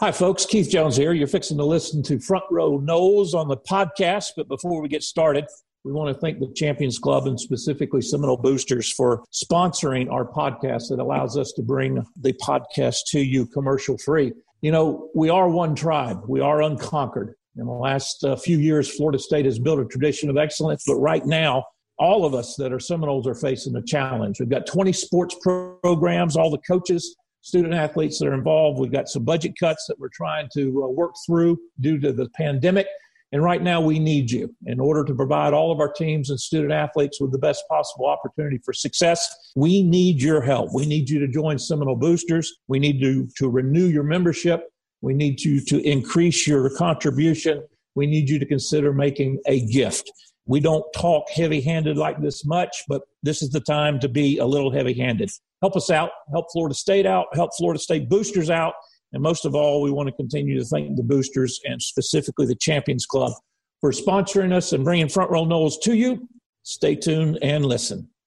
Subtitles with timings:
[0.00, 0.46] Hi, folks.
[0.46, 1.12] Keith Jones here.
[1.12, 4.26] You're fixing to listen to Front Row Noles on the podcast.
[4.36, 5.44] But before we get started,
[5.82, 10.90] we want to thank the Champions Club and specifically Seminole Boosters for sponsoring our podcast
[10.90, 14.32] that allows us to bring the podcast to you commercial free.
[14.60, 17.34] You know, we are one tribe, we are unconquered.
[17.56, 20.94] In the last uh, few years, Florida State has built a tradition of excellence, but
[20.94, 21.64] right now,
[21.98, 24.38] all of us that are Seminoles are facing a challenge.
[24.38, 25.34] We've got 20 sports
[25.82, 27.16] programs, all the coaches
[27.48, 28.78] student athletes that are involved.
[28.78, 32.28] We've got some budget cuts that we're trying to uh, work through due to the
[32.36, 32.86] pandemic.
[33.32, 36.38] And right now, we need you in order to provide all of our teams and
[36.38, 39.34] student athletes with the best possible opportunity for success.
[39.56, 40.74] We need your help.
[40.74, 42.54] We need you to join Seminole Boosters.
[42.68, 44.68] We need to, to renew your membership.
[45.00, 47.62] We need you to increase your contribution.
[47.94, 50.10] We need you to consider making a gift.
[50.48, 54.38] We don't talk heavy handed like this much, but this is the time to be
[54.38, 55.30] a little heavy handed
[55.62, 58.74] help us out, help Florida State out, help Florida State boosters out.
[59.12, 62.54] And most of all, we want to continue to thank the boosters and specifically the
[62.54, 63.32] Champions Club
[63.80, 66.28] for sponsoring us and bringing Front Row Noles to you.
[66.62, 68.08] Stay tuned and listen.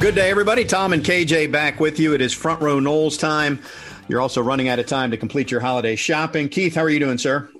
[0.00, 0.64] Good day, everybody.
[0.64, 2.14] Tom and KJ back with you.
[2.14, 3.60] It is Front Row Noles time.
[4.08, 6.48] You're also running out of time to complete your holiday shopping.
[6.48, 7.50] Keith, how are you doing, sir?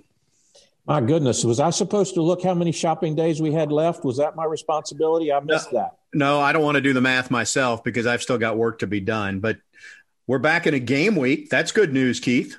[0.86, 4.06] My goodness, was I supposed to look how many shopping days we had left?
[4.06, 5.30] Was that my responsibility?
[5.30, 5.98] I missed no, that.
[6.14, 8.86] No, I don't want to do the math myself because I've still got work to
[8.86, 9.40] be done.
[9.40, 9.58] But
[10.26, 11.50] we're back in a game week.
[11.50, 12.56] That's good news, Keith.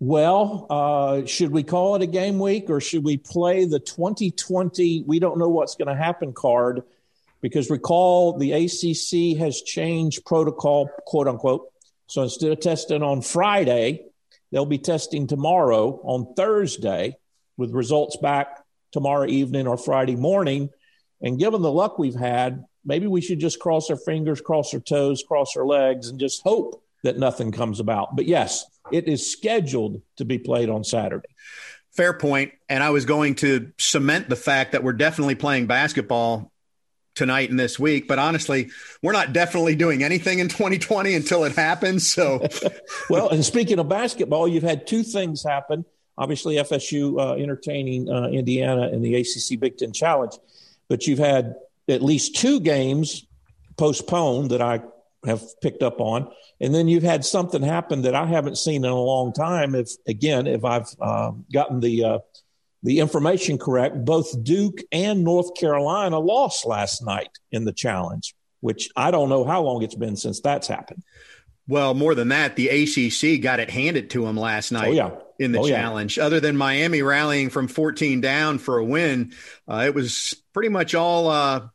[0.00, 5.04] Well, uh, should we call it a game week or should we play the 2020
[5.06, 6.82] we don't know what's going to happen card?
[7.40, 11.68] Because recall, the ACC has changed protocol, quote unquote.
[12.06, 14.06] So instead of testing on Friday,
[14.50, 17.16] they'll be testing tomorrow on Thursday
[17.56, 20.70] with results back tomorrow evening or Friday morning.
[21.20, 24.80] And given the luck we've had, maybe we should just cross our fingers, cross our
[24.80, 28.16] toes, cross our legs, and just hope that nothing comes about.
[28.16, 31.28] But yes, it is scheduled to be played on Saturday.
[31.92, 32.52] Fair point.
[32.68, 36.52] And I was going to cement the fact that we're definitely playing basketball
[37.18, 38.08] tonight and this week.
[38.08, 38.70] But honestly,
[39.02, 42.10] we're not definitely doing anything in 2020 until it happens.
[42.10, 42.46] So,
[43.10, 45.84] well, and speaking of basketball, you've had two things happen.
[46.16, 50.32] Obviously, FSU uh, entertaining uh, Indiana in the ACC Big Ten Challenge,
[50.88, 51.56] but you've had
[51.88, 53.26] at least two games
[53.76, 54.80] postponed that I
[55.26, 56.28] have picked up on,
[56.60, 59.74] and then you've had something happen that I haven't seen in a long time.
[59.74, 62.18] If again, if I've uh, gotten the uh,
[62.82, 68.88] the information correct, both Duke and North Carolina lost last night in the challenge, which
[68.96, 71.02] I don't know how long it's been since that's happened.
[71.66, 75.10] Well, more than that, the ACC got it handed to them last night oh, yeah.
[75.38, 76.16] in the oh, challenge.
[76.16, 76.24] Yeah.
[76.24, 79.34] Other than Miami rallying from 14 down for a win,
[79.68, 81.68] uh, it was pretty much all uh,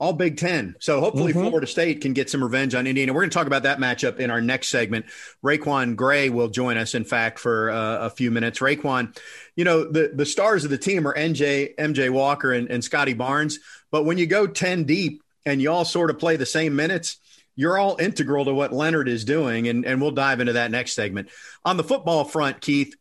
[0.00, 0.74] all Big Ten.
[0.80, 1.46] So hopefully mm-hmm.
[1.48, 3.12] Florida State can get some revenge on Indiana.
[3.12, 5.06] We're going to talk about that matchup in our next segment.
[5.44, 8.60] RaiQuan Gray will join us, in fact, for uh, a few minutes.
[8.60, 9.16] RaiQuan,
[9.56, 13.12] you know, the, the stars of the team are NJ, MJ Walker and, and Scottie
[13.12, 13.58] Barnes.
[13.90, 17.18] But when you go 10 deep and you all sort of play the same minutes,
[17.54, 19.68] you're all integral to what Leonard is doing.
[19.68, 21.28] And, and we'll dive into that next segment.
[21.62, 22.96] On the football front, Keith,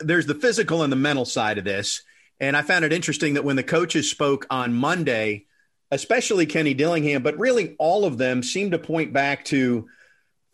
[0.00, 2.02] there's the physical and the mental side of this.
[2.40, 5.46] And I found it interesting that when the coaches spoke on Monday,
[5.90, 9.88] especially Kenny Dillingham, but really all of them seemed to point back to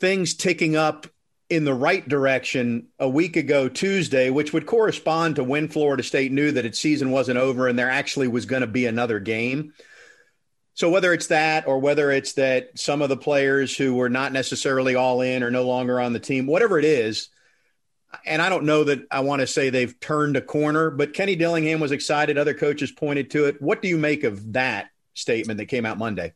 [0.01, 1.07] things ticking up
[1.51, 6.33] in the right direction a week ago Tuesday, which would correspond to when Florida State
[6.33, 9.73] knew that its season wasn't over and there actually was going to be another game.
[10.73, 14.33] So whether it's that or whether it's that some of the players who were not
[14.33, 17.29] necessarily all in or no longer on the team, whatever it is,
[18.25, 21.37] and I don't know that I want to say they've turned a corner, but Kenny
[21.37, 22.39] Dillingham was excited.
[22.39, 23.61] Other coaches pointed to it.
[23.61, 26.33] What do you make of that statement that came out Monday?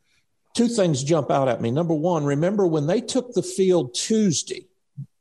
[0.54, 1.70] Two things jump out at me.
[1.70, 4.66] Number one, remember when they took the field Tuesday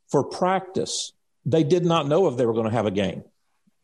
[0.10, 1.14] for practice,
[1.46, 3.24] they did not know if they were going to have a game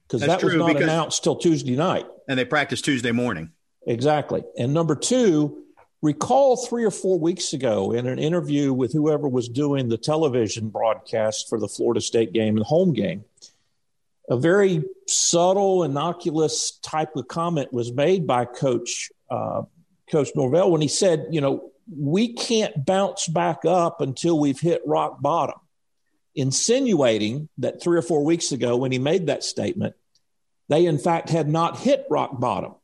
[0.07, 2.05] because that was not announced till Tuesday night.
[2.27, 3.51] And they practiced Tuesday morning.
[3.85, 4.43] Exactly.
[4.57, 5.62] And number two,
[6.03, 10.67] recall three or four weeks ago in an interview with whoever was doing the television
[10.67, 13.23] broadcast for the Florida State game and home game,
[14.29, 19.63] a very subtle, innocuous type of comment was made by Coach uh,
[20.11, 24.81] Coach Norvell when he said, "You know, we can't bounce back up until we've hit
[24.85, 25.59] rock bottom,"
[26.35, 29.95] insinuating that three or four weeks ago when he made that statement,
[30.67, 32.75] They, in fact, had not hit rock bottom.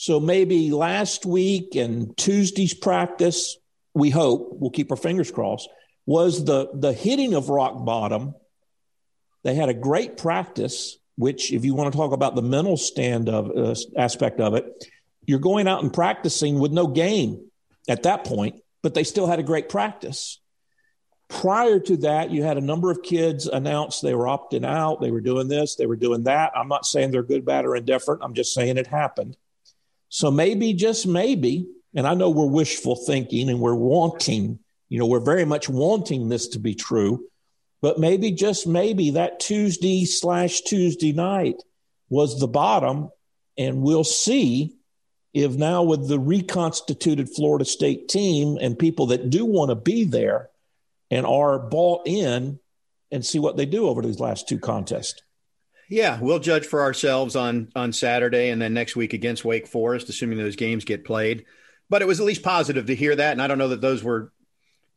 [0.00, 3.56] So maybe last week and Tuesday's practice,
[3.94, 5.68] we hope, we'll keep our fingers crossed,
[6.06, 8.36] was the, the hitting of rock bottom.
[9.42, 13.28] They had a great practice, which, if you want to talk about the mental stand
[13.28, 14.84] of uh, aspect of it,
[15.26, 17.50] you're going out and practicing with no game
[17.88, 20.38] at that point, but they still had a great practice.
[21.26, 25.10] Prior to that, you had a number of kids announce they were opting out, they
[25.10, 26.52] were doing this, they were doing that.
[26.54, 28.22] I'm not saying they're good, bad, or indifferent.
[28.22, 29.36] I'm just saying it happened.
[30.08, 34.58] So maybe, just maybe, and I know we're wishful thinking and we're wanting,
[34.88, 37.26] you know, we're very much wanting this to be true,
[37.80, 41.62] but maybe, just maybe, that Tuesday slash Tuesday night
[42.08, 43.10] was the bottom,
[43.56, 44.74] and we'll see
[45.34, 50.04] if now with the reconstituted Florida State team and people that do want to be
[50.04, 50.48] there
[51.10, 52.58] and are bought in
[53.10, 55.22] and see what they do over these last two contests.
[55.88, 60.08] Yeah, we'll judge for ourselves on on Saturday and then next week against Wake Forest,
[60.08, 61.46] assuming those games get played.
[61.88, 64.04] But it was at least positive to hear that, and I don't know that those
[64.04, 64.30] were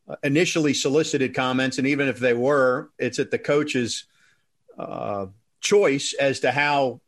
[0.07, 4.05] uh, initially solicited comments, and even if they were, it's at the coach's
[4.77, 5.27] uh,
[5.61, 6.99] choice as to how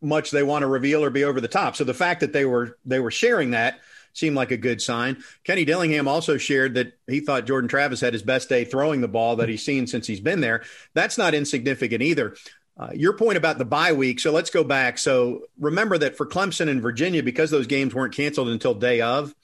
[0.00, 1.74] much they want to reveal or be over the top.
[1.74, 3.80] So the fact that they were they were sharing that
[4.12, 5.22] seemed like a good sign.
[5.42, 9.08] Kenny Dillingham also shared that he thought Jordan Travis had his best day throwing the
[9.08, 10.62] ball that he's seen since he's been there.
[10.92, 12.36] That's not insignificant either.
[12.76, 14.18] Uh, your point about the bye week.
[14.18, 14.98] So let's go back.
[14.98, 19.34] So remember that for Clemson and Virginia, because those games weren't canceled until day of,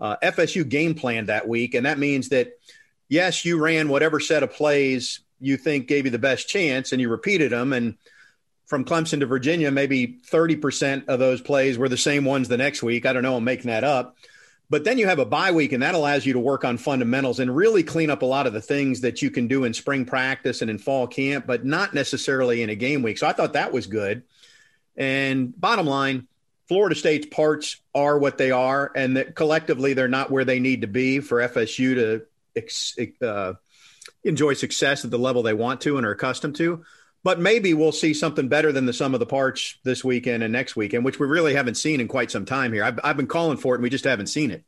[0.00, 1.74] uh, FSU game planned that week.
[1.74, 2.58] And that means that,
[3.08, 7.00] yes, you ran whatever set of plays you think gave you the best chance and
[7.00, 7.72] you repeated them.
[7.72, 7.96] And
[8.66, 12.82] from Clemson to Virginia, maybe 30% of those plays were the same ones the next
[12.82, 13.04] week.
[13.04, 13.36] I don't know.
[13.36, 14.16] I'm making that up.
[14.72, 17.40] But then you have a bye week, and that allows you to work on fundamentals
[17.40, 20.06] and really clean up a lot of the things that you can do in spring
[20.06, 23.18] practice and in fall camp, but not necessarily in a game week.
[23.18, 24.22] So I thought that was good.
[24.96, 26.26] And bottom line,
[26.68, 30.80] Florida State's parts are what they are, and that collectively they're not where they need
[30.80, 32.24] to be for FSU
[32.56, 33.52] to uh,
[34.24, 36.82] enjoy success at the level they want to and are accustomed to
[37.24, 40.52] but maybe we'll see something better than the sum of the parts this weekend and
[40.52, 42.84] next weekend, which we really haven't seen in quite some time here.
[42.84, 44.64] I've, I've been calling for it, and we just haven't seen it.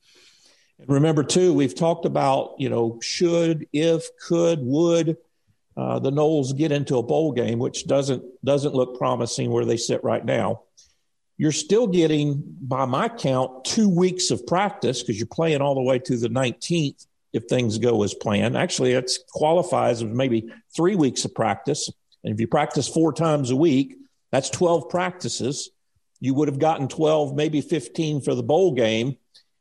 [0.78, 5.16] And remember, too, we've talked about you know should, if, could, would
[5.76, 9.76] uh, the Noles get into a bowl game, which doesn't doesn't look promising where they
[9.76, 10.62] sit right now.
[11.36, 15.82] You're still getting, by my count, two weeks of practice because you're playing all the
[15.82, 18.56] way to the 19th if things go as planned.
[18.56, 21.90] Actually, it qualifies as maybe three weeks of practice
[22.24, 23.96] and if you practice four times a week,
[24.32, 25.70] that's 12 practices.
[26.20, 29.18] You would have gotten 12, maybe 15 for the bowl game.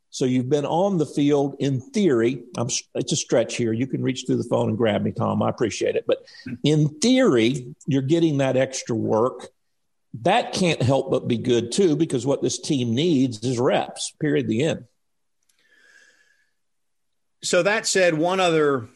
[0.10, 2.44] So you've been on the field in theory.
[2.56, 3.74] I'm, it's a stretch here.
[3.74, 5.42] You can reach through the phone and grab me, Tom.
[5.42, 6.06] I appreciate it.
[6.08, 6.24] But
[6.64, 9.48] in theory, you're getting that extra work.
[10.22, 14.48] That can't help but be good too, because what this team needs is reps, period,
[14.48, 14.86] the end.
[17.42, 18.88] So that said, one other,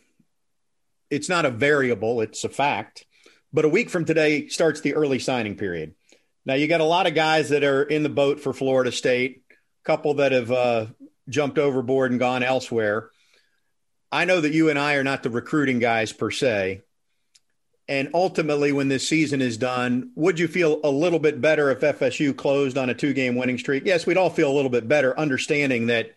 [1.09, 3.05] it's not a variable, it's a fact.
[3.53, 5.95] But a week from today starts the early signing period.
[6.45, 9.43] Now you got a lot of guys that are in the boat for Florida State,
[9.51, 9.53] a
[9.85, 10.85] couple that have uh,
[11.29, 13.09] jumped overboard and gone elsewhere.
[14.11, 16.83] I know that you and I are not the recruiting guys per se.
[17.89, 21.79] And ultimately, when this season is done, would you feel a little bit better if
[21.79, 23.83] FSU closed on a two game winning streak?
[23.85, 26.11] Yes, we'd all feel a little bit better, understanding that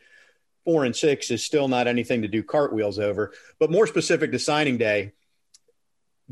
[0.64, 3.33] four and six is still not anything to do cartwheels over.
[3.61, 5.12] But more specific to signing day,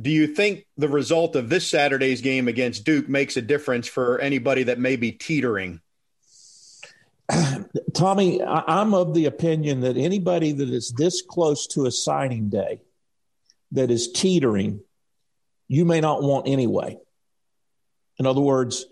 [0.01, 4.21] do you think the result of this Saturday's game against Duke makes a difference for
[4.21, 5.81] anybody that may be teetering?
[7.95, 12.81] Tommy, I'm of the opinion that anybody that is this close to a signing day
[13.73, 14.81] that is teetering,
[15.67, 16.97] you may not want anyway.
[18.19, 18.87] In other words,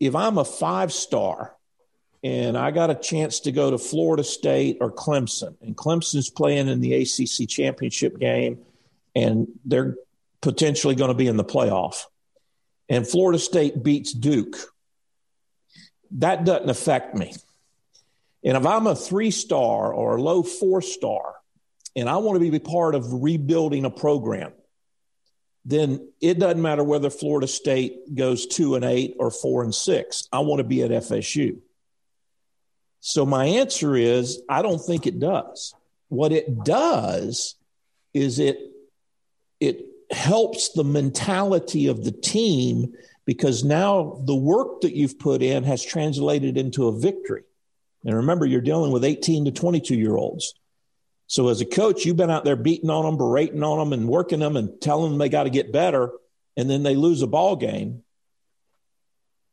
[0.00, 1.54] if I'm a five star
[2.22, 6.66] and I got a chance to go to Florida State or Clemson, and Clemson's playing
[6.66, 8.58] in the ACC championship game,
[9.14, 9.96] and they're
[10.40, 12.04] potentially going to be in the playoff,
[12.88, 14.56] and Florida State beats Duke,
[16.12, 17.34] that doesn't affect me.
[18.44, 21.34] And if I'm a three star or a low four star,
[21.96, 24.52] and I want to be part of rebuilding a program,
[25.64, 30.28] then it doesn't matter whether Florida State goes two and eight or four and six.
[30.30, 31.58] I want to be at FSU.
[33.00, 35.74] So my answer is I don't think it does.
[36.08, 37.56] What it does
[38.14, 38.58] is it
[39.58, 42.94] it helps the mentality of the team
[43.24, 47.42] because now the work that you've put in has translated into a victory.
[48.04, 50.54] And remember, you're dealing with 18 to 22 year olds.
[51.26, 54.08] So as a coach, you've been out there beating on them, berating on them, and
[54.08, 56.12] working them and telling them they got to get better.
[56.56, 58.02] And then they lose a ball game.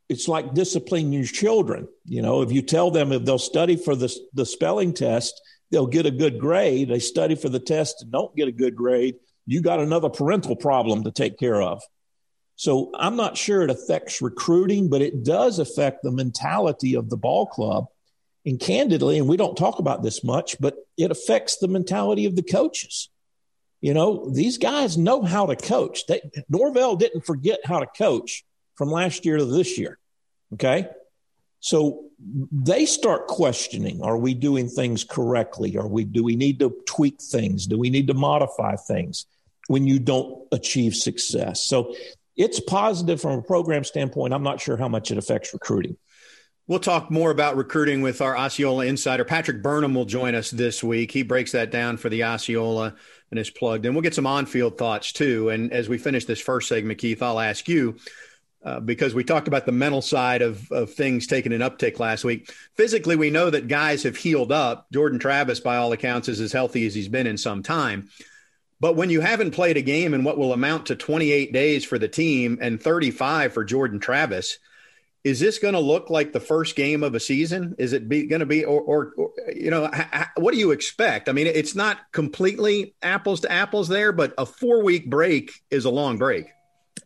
[0.08, 1.88] it's like disciplining your children.
[2.04, 5.40] You know, if you tell them if they'll study for the, the spelling test,
[5.72, 6.90] they'll get a good grade.
[6.90, 9.16] They study for the test and don't get a good grade.
[9.46, 11.82] You got another parental problem to take care of.
[12.56, 17.16] So I'm not sure it affects recruiting, but it does affect the mentality of the
[17.16, 17.86] ball club.
[18.46, 22.36] And candidly, and we don't talk about this much, but it affects the mentality of
[22.36, 23.08] the coaches.
[23.80, 26.06] You know, these guys know how to coach.
[26.06, 28.44] They, Norvell didn't forget how to coach
[28.76, 29.98] from last year to this year.
[30.52, 30.88] Okay.
[31.60, 35.76] So they start questioning are we doing things correctly?
[35.76, 37.66] Are we, do we need to tweak things?
[37.66, 39.26] Do we need to modify things
[39.68, 41.62] when you don't achieve success?
[41.62, 41.94] So
[42.36, 44.34] it's positive from a program standpoint.
[44.34, 45.96] I'm not sure how much it affects recruiting.
[46.66, 49.24] We'll talk more about recruiting with our Osceola insider.
[49.24, 51.12] Patrick Burnham will join us this week.
[51.12, 52.94] He breaks that down for the Osceola
[53.30, 53.92] and is plugged in.
[53.92, 55.50] We'll get some on field thoughts too.
[55.50, 57.96] And as we finish this first segment, Keith, I'll ask you
[58.64, 62.24] uh, because we talked about the mental side of, of things taking an uptick last
[62.24, 62.50] week.
[62.76, 64.86] Physically, we know that guys have healed up.
[64.90, 68.08] Jordan Travis, by all accounts, is as healthy as he's been in some time.
[68.84, 71.98] But when you haven't played a game in what will amount to 28 days for
[71.98, 74.58] the team and 35 for Jordan Travis,
[75.24, 77.76] is this going to look like the first game of a season?
[77.78, 79.90] Is it going to be, or, or, or you know,
[80.36, 81.30] what do you expect?
[81.30, 85.86] I mean, it's not completely apples to apples there, but a four week break is
[85.86, 86.48] a long break.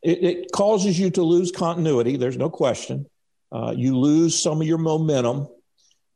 [0.03, 2.17] It, it, causes you to lose continuity.
[2.17, 3.07] There's no question.
[3.53, 5.47] Uh, you lose some of your momentum,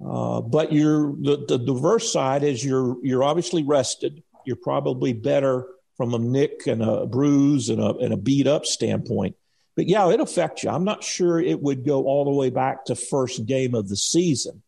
[0.05, 5.67] uh, but you're the, the diverse side is you're you're obviously rested you're probably better
[5.97, 9.37] from a nick and a bruise and a, and a beat up standpoint.
[9.77, 10.71] But yeah, it affects you.
[10.71, 13.97] I'm not sure it would go all the way back to first game of the
[13.97, 14.63] season,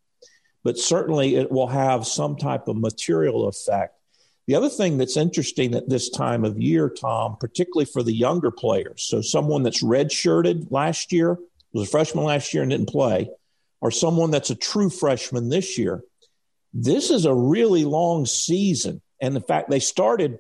[0.63, 3.99] but certainly it will have some type of material effect.
[4.47, 8.51] The other thing that's interesting at this time of year, Tom, particularly for the younger
[8.51, 11.39] players, so someone that's redshirted last year,
[11.73, 13.31] was a freshman last year and didn't play,
[13.81, 16.03] or someone that's a true freshman this year,
[16.73, 20.39] this is a really long season and in fact they started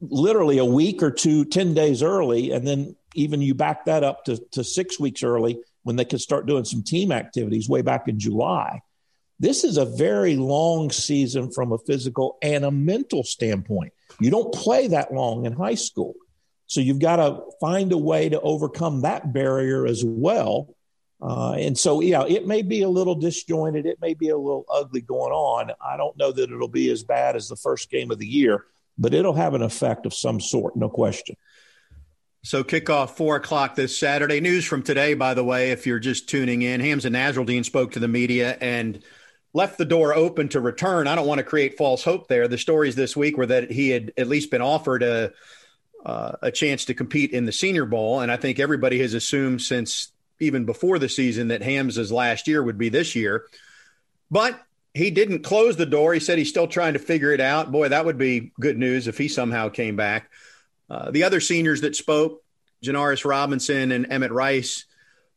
[0.00, 4.24] literally a week or two, 10 days early, and then even you back that up
[4.24, 8.08] to, to six weeks early when they could start doing some team activities way back
[8.08, 8.80] in July.
[9.38, 13.92] This is a very long season from a physical and a mental standpoint.
[14.18, 16.14] You don't play that long in high school.
[16.66, 20.74] So you've got to find a way to overcome that barrier as well
[21.20, 23.86] uh, and so, yeah, it may be a little disjointed.
[23.86, 25.72] It may be a little ugly going on.
[25.84, 28.66] I don't know that it'll be as bad as the first game of the year,
[28.96, 31.36] but it'll have an effect of some sort, no question.
[32.44, 34.40] So, kickoff four o'clock this Saturday.
[34.40, 37.98] News from today, by the way, if you're just tuning in, Hamsa Nasirildeen spoke to
[37.98, 39.02] the media and
[39.52, 41.08] left the door open to return.
[41.08, 42.46] I don't want to create false hope there.
[42.46, 45.32] The stories this week were that he had at least been offered a
[46.06, 49.60] uh, a chance to compete in the Senior Bowl, and I think everybody has assumed
[49.60, 53.46] since even before the season that Ham's last year would be this year.
[54.30, 54.60] But
[54.94, 56.14] he didn't close the door.
[56.14, 57.70] He said he's still trying to figure it out.
[57.70, 60.30] Boy, that would be good news if he somehow came back.
[60.90, 62.42] Uh, the other seniors that spoke,
[62.82, 64.86] Janarius Robinson and Emmett Rice,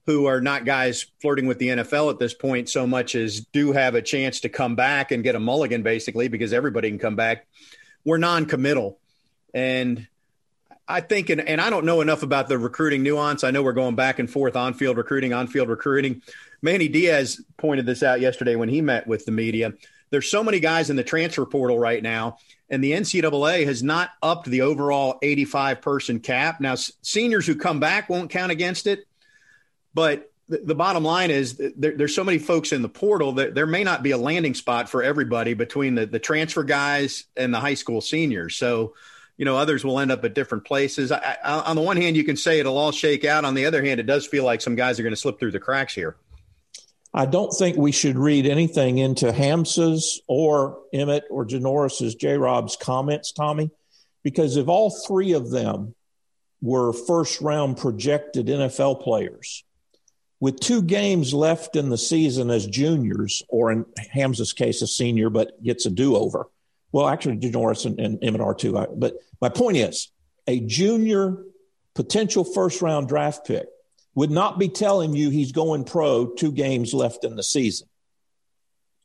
[0.05, 3.71] who are not guys flirting with the NFL at this point so much as do
[3.71, 7.15] have a chance to come back and get a mulligan, basically, because everybody can come
[7.15, 7.45] back,
[8.03, 8.99] were non committal.
[9.53, 10.07] And
[10.91, 13.43] I think, and, and I don't know enough about the recruiting nuance.
[13.43, 16.21] I know we're going back and forth on field recruiting, on field recruiting.
[16.61, 19.73] Manny Diaz pointed this out yesterday when he met with the media.
[20.09, 22.37] There's so many guys in the transfer portal right now,
[22.69, 26.59] and the NCAA has not upped the overall 85 person cap.
[26.59, 29.05] Now, seniors who come back won't count against it,
[29.93, 33.65] but the, bottom line is there, there's so many folks in the portal that there
[33.65, 37.59] may not be a landing spot for everybody between the, the transfer guys and the
[37.59, 38.57] high school seniors.
[38.57, 38.93] So,
[39.41, 41.11] you know, others will end up at different places.
[41.11, 43.43] I, I, on the one hand, you can say it'll all shake out.
[43.43, 45.49] On the other hand, it does feel like some guys are going to slip through
[45.49, 46.15] the cracks here.
[47.11, 52.75] I don't think we should read anything into Hamsa's or Emmett or Janarius's J Rob's
[52.75, 53.71] comments, Tommy,
[54.21, 55.95] because if all three of them
[56.61, 59.63] were first round projected NFL players,
[60.39, 65.31] with two games left in the season as juniors, or in Hamsa's case, a senior,
[65.31, 66.47] but gets a do over,
[66.91, 68.85] well, actually, Janarius and, and are too.
[68.95, 70.11] But my point is,
[70.47, 71.37] a junior
[71.95, 73.67] potential first round draft pick
[74.15, 77.87] would not be telling you he's going pro two games left in the season.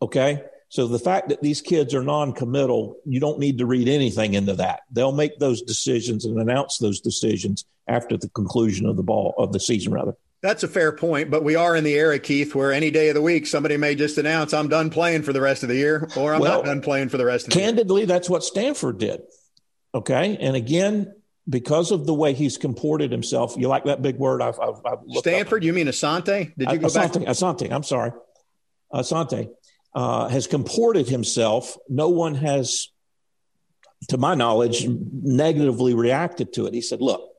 [0.02, 0.42] Okay.
[0.68, 4.34] So the fact that these kids are non committal, you don't need to read anything
[4.34, 4.80] into that.
[4.90, 9.52] They'll make those decisions and announce those decisions after the conclusion of the ball of
[9.52, 10.16] the season, rather.
[10.42, 13.14] That's a fair point, but we are in the era, Keith, where any day of
[13.14, 16.08] the week somebody may just announce I'm done playing for the rest of the year,
[16.16, 17.76] or I'm well, not done playing for the rest of the candidly, year.
[17.76, 19.22] Candidly, that's what Stanford did.
[19.94, 21.14] Okay, and again,
[21.48, 23.54] because of the way he's comported himself.
[23.56, 24.42] You like that big word?
[24.42, 25.64] I've, I've, I've Stanford.
[25.64, 26.52] You mean Asante?
[26.56, 27.34] Did you go Asante, back?
[27.34, 27.72] Asante.
[27.72, 28.12] I'm sorry.
[28.92, 29.48] Asante
[29.94, 31.76] uh, has comported himself.
[31.88, 32.88] No one has,
[34.08, 36.74] to my knowledge, negatively reacted to it.
[36.74, 37.30] He said, "Look,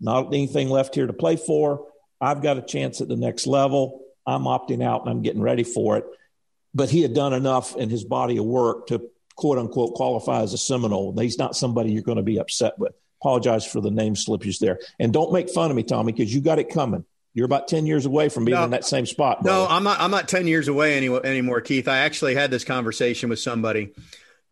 [0.00, 1.86] not anything left here to play for.
[2.20, 4.02] I've got a chance at the next level.
[4.26, 6.04] I'm opting out and I'm getting ready for it."
[6.74, 10.52] But he had done enough in his body of work to quote unquote qualify as
[10.52, 11.18] a Seminole.
[11.18, 12.92] He's not somebody you're going to be upset with.
[13.22, 14.78] Apologize for the name slippage there.
[14.98, 17.04] And don't make fun of me, Tommy, because you got it coming.
[17.34, 19.42] You're about 10 years away from being no, in that same spot.
[19.42, 19.58] Brother.
[19.58, 21.86] No, I'm not, I'm not 10 years away any, anymore, Keith.
[21.86, 23.92] I actually had this conversation with somebody.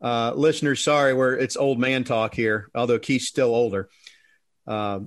[0.03, 3.89] Uh, listeners, sorry, where it's old man talk here, although Keith's still older.
[4.67, 5.01] Uh,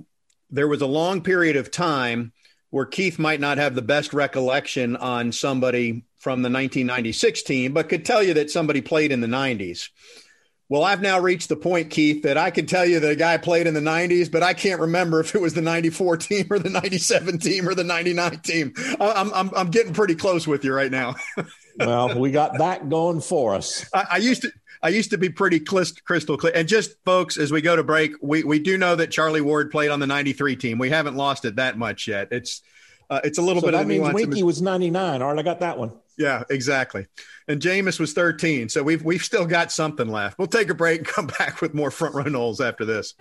[0.50, 2.32] there was a long period of time
[2.70, 7.88] where Keith might not have the best recollection on somebody from the 1996 team, but
[7.88, 9.88] could tell you that somebody played in the 90s.
[10.70, 13.66] Well, I've now reached the point, Keith, that I can tell you the guy played
[13.66, 16.68] in the 90s, but I can't remember if it was the 94 team or the
[16.68, 18.74] 97 team or the 99 team.
[19.00, 21.14] I'm, I'm, I'm getting pretty close with you right now.
[21.78, 23.88] well, we got that going for us.
[23.94, 24.52] I, I used to.
[24.80, 26.52] I used to be pretty crystal clear.
[26.54, 29.72] And just folks, as we go to break, we, we do know that Charlie Ward
[29.72, 30.78] played on the 93 team.
[30.78, 32.28] We haven't lost it that much yet.
[32.30, 32.62] It's,
[33.10, 35.20] uh, it's a little so bit that of means Winky was 99.
[35.20, 35.38] All right.
[35.40, 35.90] I got that one.
[36.18, 37.06] Yeah, exactly.
[37.46, 38.68] And Jameis was 13.
[38.68, 40.38] So we've we've still got something left.
[40.38, 43.14] We'll take a break and come back with more front row Noles after this.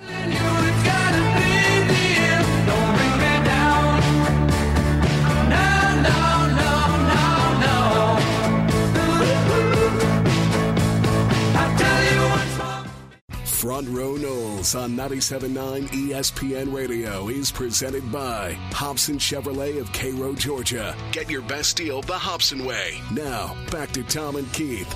[13.68, 20.96] Front Row Noles on 97.9 ESPN Radio is presented by Hobson Chevrolet of Cairo, Georgia.
[21.12, 23.02] Get your best deal the Hobson way.
[23.12, 24.88] Now, back to Tom and Keith.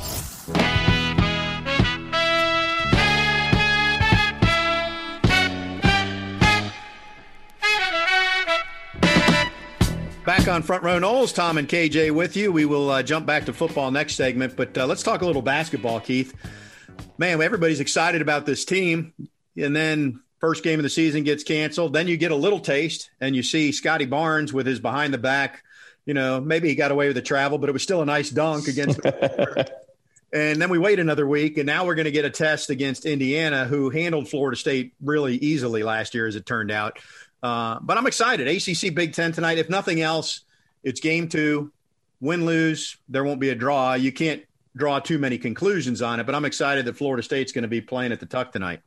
[10.26, 12.54] Back on Front Row Noles, Tom and KJ with you.
[12.54, 15.42] We will uh, jump back to football next segment, but uh, let's talk a little
[15.42, 16.34] basketball, Keith
[17.22, 19.14] man, everybody's excited about this team.
[19.56, 21.94] And then first game of the season gets canceled.
[21.94, 25.20] Then you get a little taste and you see Scottie Barnes with his behind the
[25.20, 25.64] back.
[26.06, 28.32] You know, maybe he got away with the travel, but it was still a nice
[28.32, 29.00] dunk against.
[30.34, 33.06] and then we wait another week, and now we're going to get a test against
[33.06, 36.98] Indiana, who handled Florida State really easily last year, as it turned out.
[37.44, 38.48] Uh, but I'm excited.
[38.48, 39.60] ACC Big Ten tonight.
[39.60, 40.42] If nothing else,
[40.84, 41.72] it's game two.
[42.20, 43.94] Win lose, there won't be a draw.
[43.94, 44.42] You can't
[44.76, 47.82] draw too many conclusions on it, but I'm excited that Florida State's going to be
[47.82, 48.82] playing at the Tuck tonight.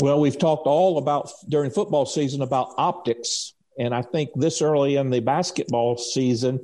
[0.00, 4.96] Well, we've talked all about during football season about optics, and I think this early
[4.96, 6.60] in the basketball season,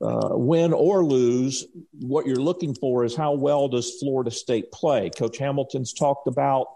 [0.00, 1.66] uh, win or lose,
[2.00, 5.10] what you're looking for is how well does Florida State play.
[5.10, 6.66] Coach Hamilton's talked about,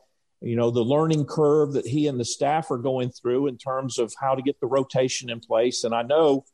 [0.40, 3.98] you know, the learning curve that he and the staff are going through in terms
[3.98, 6.44] of how to get the rotation in place, and I know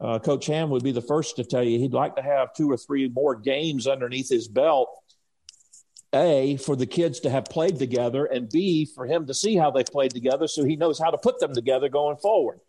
[0.00, 2.70] uh, Coach Ham would be the first to tell you he'd like to have two
[2.70, 4.88] or three more games underneath his belt.
[6.12, 9.72] A, for the kids to have played together, and B, for him to see how
[9.72, 12.60] they played together so he knows how to put them together going forward.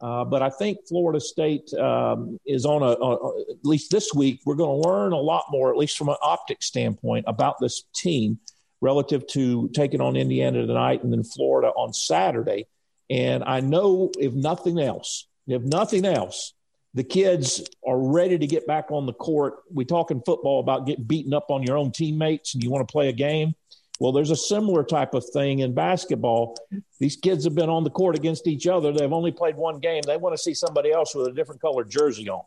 [0.00, 4.40] Uh, but I think Florida State um, is on a, a, at least this week,
[4.44, 7.84] we're going to learn a lot more, at least from an optic standpoint, about this
[7.94, 8.38] team
[8.80, 12.66] relative to taking on Indiana tonight and then Florida on Saturday.
[13.08, 16.52] And I know, if nothing else, if nothing else,
[16.94, 19.54] the kids are ready to get back on the court.
[19.72, 22.86] We talk in football about getting beaten up on your own teammates and you want
[22.86, 23.54] to play a game.
[24.00, 26.56] Well, there's a similar type of thing in basketball.
[26.98, 28.92] These kids have been on the court against each other.
[28.92, 30.02] They've only played one game.
[30.06, 32.42] They want to see somebody else with a different colored jersey on.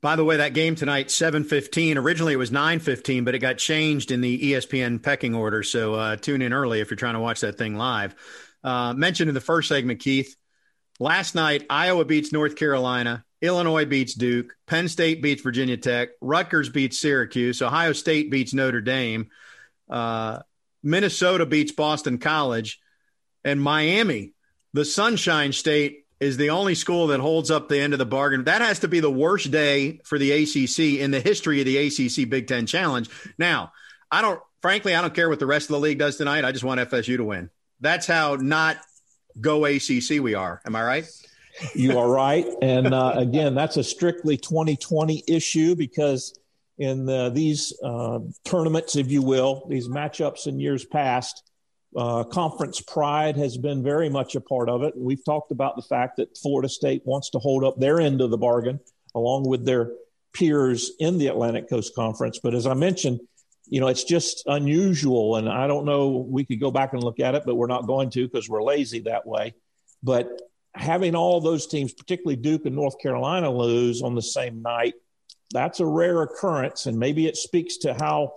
[0.00, 1.96] By the way, that game tonight, 7:15.
[1.96, 5.62] Originally it was 9:15, but it got changed in the ESPN pecking order.
[5.62, 8.14] So uh, tune in early if you're trying to watch that thing live.
[8.62, 10.36] Uh, mentioned in the first segment, Keith,
[10.98, 13.24] Last night, Iowa beats North Carolina.
[13.40, 14.54] Illinois beats Duke.
[14.66, 16.10] Penn State beats Virginia Tech.
[16.20, 17.62] Rutgers beats Syracuse.
[17.62, 19.28] Ohio State beats Notre Dame.
[19.88, 20.40] Uh,
[20.82, 22.80] Minnesota beats Boston College.
[23.44, 24.32] And Miami,
[24.72, 28.44] the Sunshine State, is the only school that holds up the end of the bargain.
[28.44, 31.76] That has to be the worst day for the ACC in the history of the
[31.86, 33.08] ACC Big Ten Challenge.
[33.38, 33.72] Now,
[34.10, 36.44] I don't, frankly, I don't care what the rest of the league does tonight.
[36.44, 37.50] I just want FSU to win.
[37.80, 38.78] That's how not
[39.40, 40.60] go ACC we are.
[40.66, 41.04] Am I right?
[41.74, 42.46] you are right.
[42.62, 46.38] And uh, again, that's a strictly 2020 issue because
[46.78, 51.42] in the, these uh, tournaments, if you will, these matchups in years past,
[51.96, 54.94] uh, conference pride has been very much a part of it.
[54.96, 58.30] We've talked about the fact that Florida State wants to hold up their end of
[58.30, 58.78] the bargain
[59.14, 59.92] along with their
[60.34, 62.38] peers in the Atlantic Coast Conference.
[62.40, 63.20] But as I mentioned,
[63.70, 65.36] you know, it's just unusual.
[65.36, 67.86] And I don't know, we could go back and look at it, but we're not
[67.86, 69.54] going to because we're lazy that way.
[70.02, 70.40] But
[70.74, 74.94] having all those teams, particularly Duke and North Carolina, lose on the same night,
[75.50, 76.86] that's a rare occurrence.
[76.86, 78.32] And maybe it speaks to how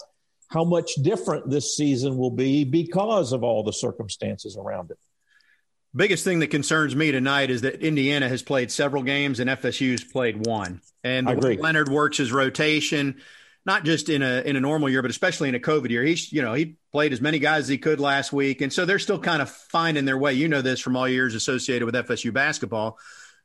[0.50, 4.98] how much different this season will be because of all the circumstances around it.
[5.96, 10.04] Biggest thing that concerns me tonight is that Indiana has played several games and FSU's
[10.04, 10.82] played one.
[11.06, 13.22] And Leonard works his rotation
[13.66, 16.04] not just in a in a normal year, but especially in a COVID year.
[16.04, 18.86] He's you know he played as many guys as he could last week, and so
[18.86, 20.34] they're still kind of finding their way.
[20.34, 22.98] You know this from all years associated with FSU basketball.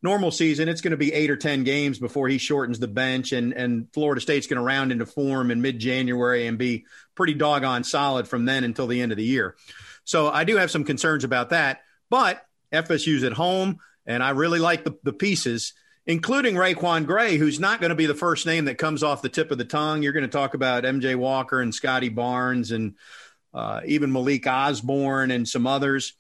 [0.03, 3.33] Normal season, it's going to be eight or ten games before he shortens the bench,
[3.33, 7.35] and and Florida State's going to round into form in mid January and be pretty
[7.35, 9.57] doggone solid from then until the end of the year.
[10.05, 14.61] So I do have some concerns about that, but FSU's at home, and I really
[14.61, 15.73] like the, the pieces
[16.07, 19.29] including RaiQuan Gray, who's not going to be the first name that comes off the
[19.29, 20.03] tip of the tongue.
[20.03, 22.95] You're going to talk about MJ Walker and Scottie Barnes and
[23.53, 26.15] uh, even Malik Osborne and some others.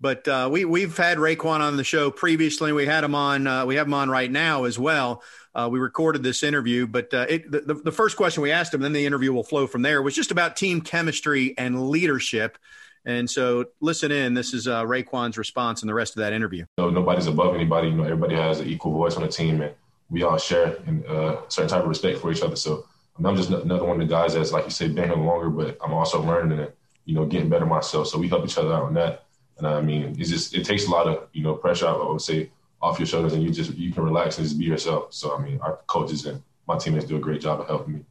[0.00, 2.72] But uh, we we've had RaiQuan on the show previously.
[2.72, 3.46] We had him on.
[3.46, 5.22] Uh, we have him on right now as well.
[5.54, 8.80] Uh, we recorded this interview, but uh, it, the, the first question we asked him,
[8.80, 12.58] then the interview will flow from there, was just about team chemistry and leadership.
[13.04, 14.34] And so, listen in.
[14.34, 16.64] This is uh, RaiQuan's response in the rest of that interview.
[16.76, 17.88] No, nobody's above anybody.
[17.88, 19.74] You know, everybody has an equal voice on the team, and
[20.10, 22.56] we all share a uh, certain type of respect for each other.
[22.56, 22.86] So
[23.22, 25.50] I am just another one of the guys that's, like you say, been here longer,
[25.50, 26.72] but I'm also learning and
[27.04, 28.08] you know getting better myself.
[28.08, 29.24] So we help each other out on that.
[29.58, 31.88] And I mean, it's just it takes a lot of you know pressure.
[31.88, 34.66] I would say off your shoulders, and you just you can relax and just be
[34.66, 35.12] yourself.
[35.12, 38.04] So I mean, our coaches and my teammates do a great job of helping me.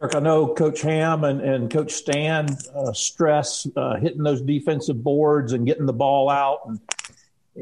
[0.00, 5.52] I know Coach Ham and, and Coach Stan uh, stress uh, hitting those defensive boards
[5.52, 6.60] and getting the ball out.
[6.66, 6.80] And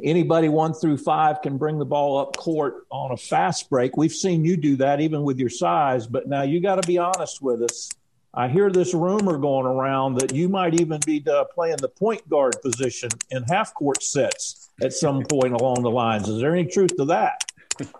[0.03, 3.96] anybody one through five can bring the ball up court on a fast break.
[3.96, 6.99] We've seen you do that even with your size, but now you got to be
[6.99, 7.88] honest with us.
[8.35, 12.29] I hear this rumor going around that you might even be uh, playing the point
[12.29, 16.29] guard position in half court sets at some point along the lines.
[16.29, 17.40] Is there any truth to that?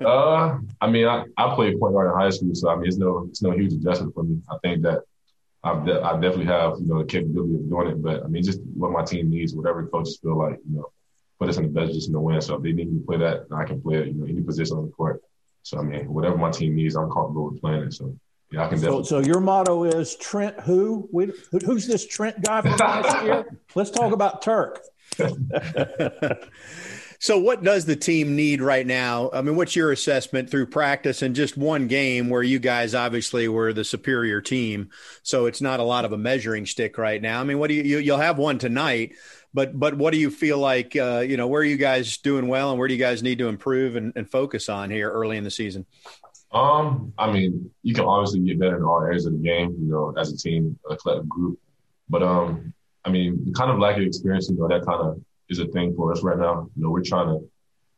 [0.04, 2.96] Uh, I mean, I, I played point guard in high school, so I mean, it's
[2.96, 4.40] no it's no huge adjustment for me.
[4.50, 5.00] I think that
[5.66, 8.42] I've de- I definitely have you know the capability of doing it, but I mean,
[8.42, 10.86] just what my team needs, whatever coaches feel like, you know,
[11.38, 12.40] put us in the best position to win.
[12.40, 14.42] So if they need me to play that, I can play it, you know, any
[14.42, 15.22] position on the court.
[15.62, 17.94] So I mean, whatever my team needs, I'm comfortable with playing it.
[17.94, 18.16] So
[18.52, 19.04] yeah, I can definitely.
[19.04, 21.08] So, so your motto is Trent who?
[21.12, 21.32] We,
[21.64, 23.44] who's this Trent guy from last year?
[23.74, 24.82] Let's talk about Turk.
[27.26, 29.30] So, what does the team need right now?
[29.32, 33.48] I mean, what's your assessment through practice and just one game where you guys obviously
[33.48, 34.90] were the superior team?
[35.24, 37.40] So, it's not a lot of a measuring stick right now.
[37.40, 39.16] I mean, what do you, you will have one tonight,
[39.52, 40.94] but but what do you feel like?
[40.94, 43.38] Uh, you know, where are you guys doing well, and where do you guys need
[43.38, 45.84] to improve and, and focus on here early in the season?
[46.52, 49.90] Um, I mean, you can obviously get better in all areas of the game, you
[49.90, 51.58] know, as a team, a collective group.
[52.08, 52.72] But um,
[53.04, 55.94] I mean, kind of lack of experience, you know, that kind of is a thing
[55.94, 56.68] for us right now.
[56.76, 57.48] You know, we're trying to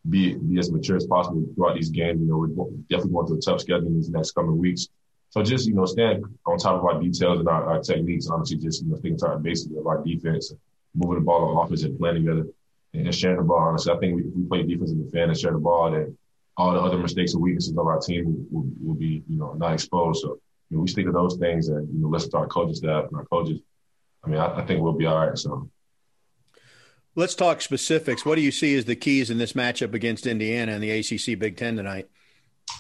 [0.09, 2.21] be be as mature as possible throughout these games.
[2.21, 4.89] You know, we're definitely going through a tough schedule in these next coming weeks.
[5.31, 8.57] So just, you know, stand on top of our details and our, our techniques, honestly,
[8.57, 10.55] just, you know, thinking to our of our defense,
[10.95, 12.47] moving the ball on offense and playing together
[12.95, 13.59] and sharing the ball.
[13.59, 16.17] Honestly, I think we, if we play defense and defend and share the ball, then
[16.57, 19.53] all the other mistakes and weaknesses of our team will, will, will be, you know,
[19.53, 20.23] not exposed.
[20.23, 20.39] So,
[20.71, 23.05] you know, we stick to those things and, you know, listen to our coaching staff
[23.09, 23.61] and our coaches.
[24.25, 25.37] I mean, I, I think we'll be all right.
[25.37, 25.69] So,
[27.15, 28.25] Let's talk specifics.
[28.25, 31.39] What do you see as the keys in this matchup against Indiana and the ACC
[31.39, 32.09] Big Ten tonight?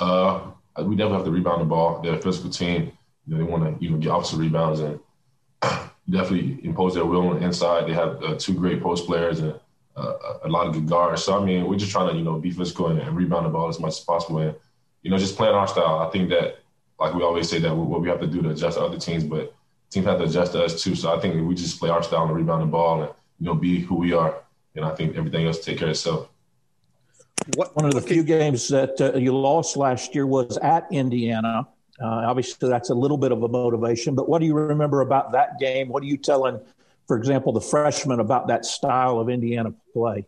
[0.00, 2.00] Uh, we definitely have to rebound the ball.
[2.02, 2.92] They're a physical team.
[3.26, 5.00] You know, they want to know get offensive rebounds and
[6.08, 7.86] definitely impose their will on the inside.
[7.86, 9.58] They have uh, two great post players and
[9.96, 10.14] uh,
[10.44, 11.24] a lot of good guards.
[11.24, 13.50] So I mean, we're just trying to you know be physical and, and, rebound the
[13.50, 14.54] ball as much as possible and
[15.02, 15.98] you know just playing our style.
[15.98, 16.60] I think that
[17.00, 19.24] like we always say that what we have to do to adjust to other teams,
[19.24, 19.54] but
[19.90, 20.94] teams have to adjust to us too.
[20.94, 23.55] So I think we just play our style and rebound the ball and you know,
[23.55, 24.42] be who we are.
[24.74, 26.29] And I think everything else take care of itself.
[27.55, 31.66] What, One of the few games that uh, you lost last year was at Indiana.
[32.01, 34.14] Uh, obviously, that's a little bit of a motivation.
[34.14, 35.88] But what do you remember about that game?
[35.88, 36.61] What are you telling,
[37.07, 40.27] for example, the freshmen about that style of Indiana play?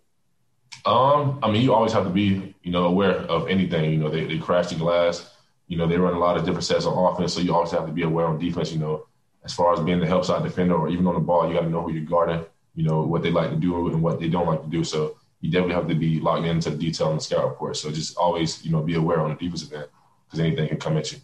[0.86, 3.92] Um, I mean, you always have to be, you know, aware of anything.
[3.92, 5.30] You know, they, they crash the glass.
[5.68, 7.86] You know, they run a lot of different sets on offense, so you always have
[7.86, 8.72] to be aware on defense.
[8.72, 9.06] You know,
[9.44, 11.60] as far as being the help side defender or even on the ball, you got
[11.60, 14.28] to know who you're guarding you know, what they like to do and what they
[14.28, 14.84] don't like to do.
[14.84, 17.76] So you definitely have to be locked into the detail on the scout report.
[17.76, 19.86] So just always, you know, be aware on the defensive end
[20.26, 21.18] because anything can come at you.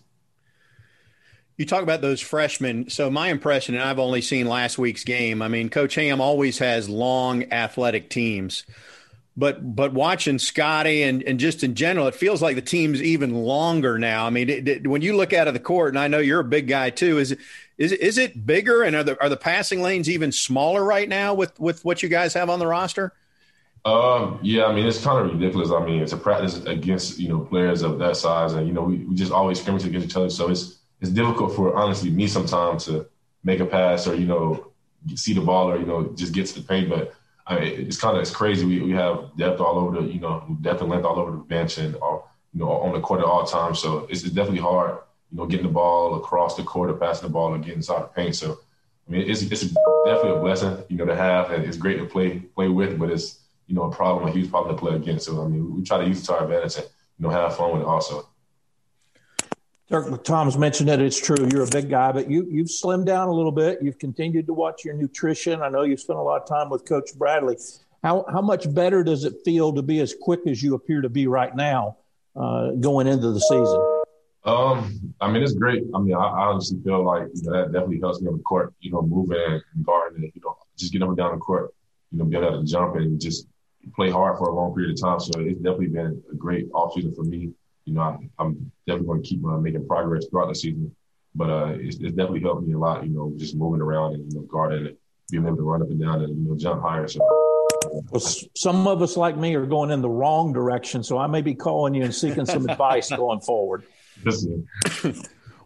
[1.57, 2.91] You talk about those freshmen.
[2.91, 5.41] So my impression, and I've only seen last week's game.
[5.41, 8.65] I mean, Coach Ham always has long athletic teams,
[9.39, 13.35] but but watching Scottie and and just in general, it feels like the team's even
[13.35, 14.27] longer now.
[14.27, 16.41] I mean, it, it, when you look out of the court, and I know you're
[16.41, 17.35] a big guy too, is
[17.79, 21.35] Is is it bigger, and are the are the passing lanes even smaller right now
[21.35, 23.13] with with what you guys have on the roster?
[23.85, 25.71] Um, yeah, I mean it's kind of ridiculous.
[25.71, 28.83] I mean it's a practice against you know players of that size, and you know
[28.83, 32.27] we, we just always scrimmage against each other, so it's it's difficult for honestly me
[32.27, 33.07] sometimes to
[33.45, 34.73] make a pass or you know
[35.15, 37.15] see the ball or you know just get to the paint, but.
[37.49, 38.67] I mean, it's kind of it's crazy.
[38.67, 41.37] We, we have depth all over the you know depth and length all over the
[41.37, 43.79] bench and all, you know on the court at all times.
[43.79, 44.99] So it's, it's definitely hard
[45.31, 48.03] you know, getting the ball across the court or passing the ball or getting inside
[48.03, 48.37] the paint.
[48.37, 48.61] So,
[49.07, 49.61] I mean, it's, it's
[50.05, 53.11] definitely a blessing, you know, to have, and it's great to play play with, but
[53.11, 55.27] it's, you know, a problem, a huge problem to play against.
[55.27, 56.87] So, I mean, we try to use it to our advantage and,
[57.19, 58.29] you know, have fun with it also.
[59.89, 61.01] Turk Tom's mentioned it.
[61.01, 61.49] It's true.
[61.53, 63.79] You're a big guy, but you you've slimmed down a little bit.
[63.81, 65.63] You've continued to watch your nutrition.
[65.63, 67.57] I know you spent a lot of time with Coach Bradley.
[68.03, 71.09] How how much better does it feel to be as quick as you appear to
[71.09, 71.99] be right now,
[72.35, 73.96] uh, going into the season?
[74.47, 75.83] Um, I mean, it's great.
[75.93, 78.43] I mean, I, I honestly feel like you know, that definitely helps me on the
[78.45, 78.73] court.
[78.81, 81.75] You know, moving and guarding, and, you know, just get up and down the court.
[82.13, 83.49] You know, be able to jump and just
[83.97, 85.19] play hard for a long period of time.
[85.19, 87.51] So it's definitely been a great offseason for me.
[87.87, 90.95] You know, I, am definitely going to keep uh, making progress throughout the season,
[91.35, 93.05] but uh, it's, it's, definitely helped me a lot.
[93.05, 94.97] You know, just moving around and you know, guarding and
[95.29, 97.09] being able to run up and down and you know jump higher.
[97.09, 97.21] So.
[98.11, 101.43] Well, some of us like me are going in the wrong direction, so I may
[101.43, 103.85] be calling you and seeking some advice going forward.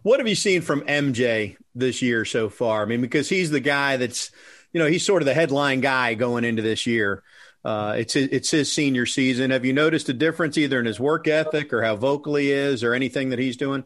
[0.03, 2.81] What have you seen from MJ this year so far?
[2.81, 4.31] I mean, because he's the guy that's,
[4.73, 7.23] you know, he's sort of the headline guy going into this year.
[7.63, 9.51] Uh, it's it's his senior season.
[9.51, 12.83] Have you noticed a difference either in his work ethic or how vocal he is
[12.83, 13.85] or anything that he's doing?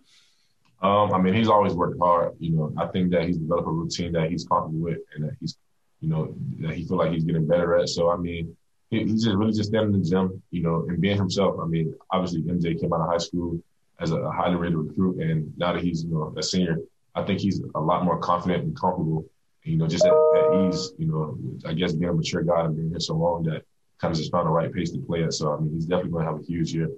[0.82, 2.34] Um, I mean, he's always worked hard.
[2.40, 5.36] You know, I think that he's developed a routine that he's comfortable with and that
[5.42, 5.58] he's,
[6.00, 7.90] you know, that he feel like he's getting better at.
[7.90, 8.56] So, I mean,
[8.90, 11.58] he, he's just really just standing in the gym, you know, and being himself.
[11.62, 13.60] I mean, obviously MJ came out of high school
[14.00, 15.20] as a highly rated recruit.
[15.20, 16.78] And now that he's, you know, a senior,
[17.16, 19.26] I think he's a lot more confident and comfortable,
[19.64, 22.76] you know, just at, at ease, you know, I guess being a mature guy and
[22.76, 23.64] being here so long that
[24.00, 25.34] kind of just found the right pace to play at.
[25.34, 26.90] So, I mean, he's definitely going to have a huge year.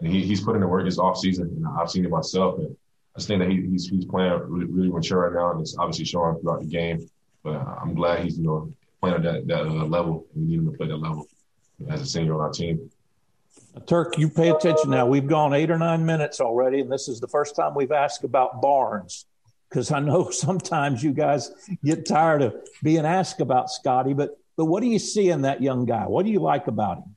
[0.00, 2.58] And he, he's putting in the work this offseason, and I've seen it myself.
[2.58, 2.76] And
[3.14, 5.76] I just think that he, he's, he's playing really, really mature right now, and it's
[5.78, 7.08] obviously showing throughout the game.
[7.42, 10.58] But I'm glad he's, you know, playing at that, that uh, level, and we need
[10.60, 11.26] him to play that level
[11.90, 12.90] as a senior on our team.
[13.86, 15.06] Turk, you pay attention now.
[15.06, 18.24] We've gone eight or nine minutes already, and this is the first time we've asked
[18.24, 19.26] about Barnes
[19.68, 21.50] because I know sometimes you guys
[21.84, 24.14] get tired of being asked about Scottie.
[24.14, 26.04] But but what do you see in that young guy?
[26.06, 27.16] What do you like about him?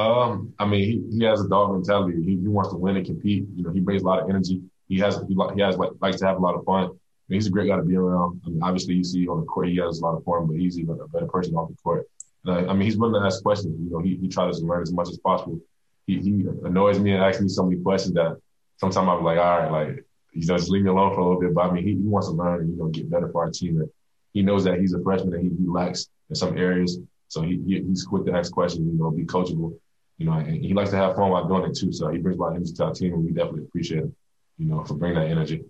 [0.00, 2.22] Um, I mean, he, he has a dog mentality.
[2.22, 3.46] He, he, wants to win and compete.
[3.54, 4.60] You know, he brings a lot of energy.
[4.88, 6.84] He has he, he has like likes to have a lot of fun.
[6.84, 6.88] I
[7.28, 8.42] mean, he's a great guy to be around.
[8.44, 10.56] I mean, obviously, you see on the court he has a lot of fun, but
[10.56, 12.06] he's even a better person off the court.
[12.48, 13.76] I mean, he's willing to ask questions.
[13.80, 15.60] You know, he, he tries to learn as much as possible
[16.06, 16.30] he, he
[16.64, 18.40] annoys me and asks me so many questions that
[18.78, 21.40] sometimes I'm like, all right, like, you know, just leave me alone for a little
[21.40, 21.54] bit.
[21.54, 23.50] But I mean, he, he wants to learn and, you know, get better for our
[23.50, 23.80] team.
[23.80, 23.90] And
[24.32, 26.98] he knows that he's a freshman and he, he lacks in some areas.
[27.28, 29.76] So he, he, he's quick to ask questions, you know, be coachable,
[30.18, 31.92] you know, and he likes to have fun while doing it too.
[31.92, 34.14] So he brings a lot of energy to our team and we definitely appreciate him,
[34.58, 35.64] you know, for bringing that energy.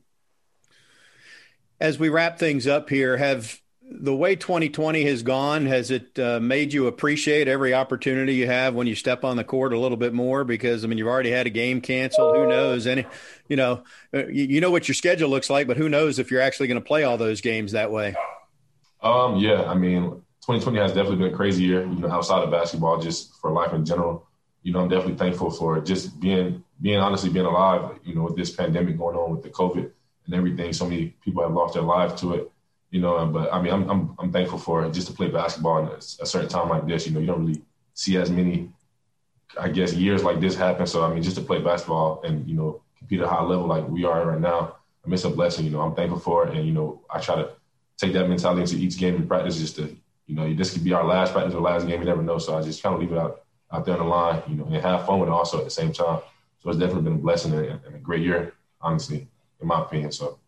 [1.81, 3.59] As we wrap things up here, have
[3.89, 8.75] the way 2020 has gone, has it uh, made you appreciate every opportunity you have
[8.75, 10.45] when you step on the court a little bit more?
[10.45, 12.37] Because I mean, you've already had a game canceled.
[12.37, 12.87] Who knows?
[12.87, 13.07] Any,
[13.49, 16.31] you know, uh, you, you know what your schedule looks like, but who knows if
[16.31, 18.17] you're actually going to play all those games that way?
[19.03, 20.05] Um, yeah, I mean,
[20.47, 21.83] 2020 has definitely been a crazy year.
[21.83, 24.27] You know, outside of basketball, just for life in general.
[24.63, 28.01] You know, I'm definitely thankful for just being, being honestly being alive.
[28.05, 29.93] You know, with this pandemic going on with the COVID
[30.27, 32.51] and everything, so many people have lost their lives to it
[32.91, 33.27] you know.
[33.27, 36.01] But I mean, I'm I'm I'm thankful for it just to play basketball in a,
[36.01, 37.07] certain time like this.
[37.07, 37.63] You know, you don't really
[37.95, 38.71] see as many,
[39.61, 40.87] I guess, years like this happen.
[40.87, 43.67] So I mean, just to play basketball and you know compete at a high level
[43.67, 45.65] like we are right now, I it's a blessing.
[45.65, 47.51] You know, I'm thankful for it, and you know, I try to
[47.99, 49.97] take that mentality into each game in practice, just to
[50.27, 52.01] you know, this could be our last practice or last game.
[52.01, 54.07] You never know, so I just kind of leave it out out there on the
[54.07, 56.21] line, you know, and have fun with it also at the same time.
[56.61, 59.29] So it's definitely been a blessing and, and a great year, honestly,
[59.61, 60.13] in my opinion.
[60.13, 60.39] So.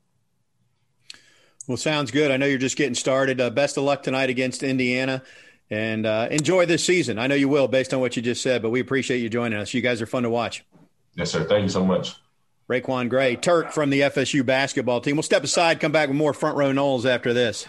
[1.68, 2.31] Well, sounds good.
[2.31, 3.42] I know you're just getting started.
[3.42, 5.22] Uh, best of luck tonight against Indiana
[5.70, 7.18] and uh, enjoy this season.
[7.18, 9.59] I know you will based on what you just said, but we appreciate you joining
[9.59, 9.74] us.
[9.74, 10.64] You guys are fun to watch.
[11.14, 11.44] Yes, sir.
[11.44, 12.14] Thank you so much.
[12.70, 15.16] RaiQuan Gray, Turk from the FSU basketball team.
[15.16, 17.66] We'll step aside, come back with more front row Noles after this.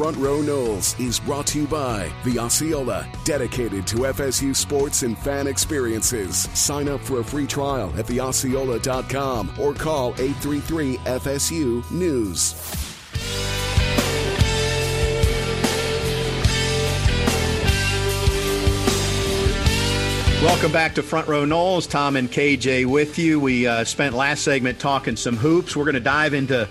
[0.00, 5.18] Front Row Noles is brought to you by The Osceola, dedicated to FSU sports and
[5.18, 6.48] fan experiences.
[6.58, 12.54] Sign up for a free trial at theosceola.com or call 833 FSU News.
[20.42, 21.86] Welcome back to Front Row Noles.
[21.86, 23.38] Tom and KJ with you.
[23.38, 25.76] We uh, spent last segment talking some hoops.
[25.76, 26.66] We're going to dive into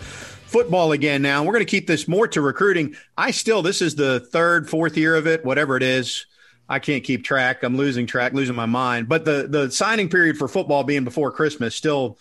[0.50, 1.44] football again now.
[1.44, 2.96] We're going to keep this more to recruiting.
[3.18, 6.26] I still, this is the third, fourth year of it, whatever it is.
[6.68, 7.64] I can't keep track.
[7.64, 9.10] I'm losing track, losing my mind.
[9.10, 12.20] But the the signing period for football being before Christmas still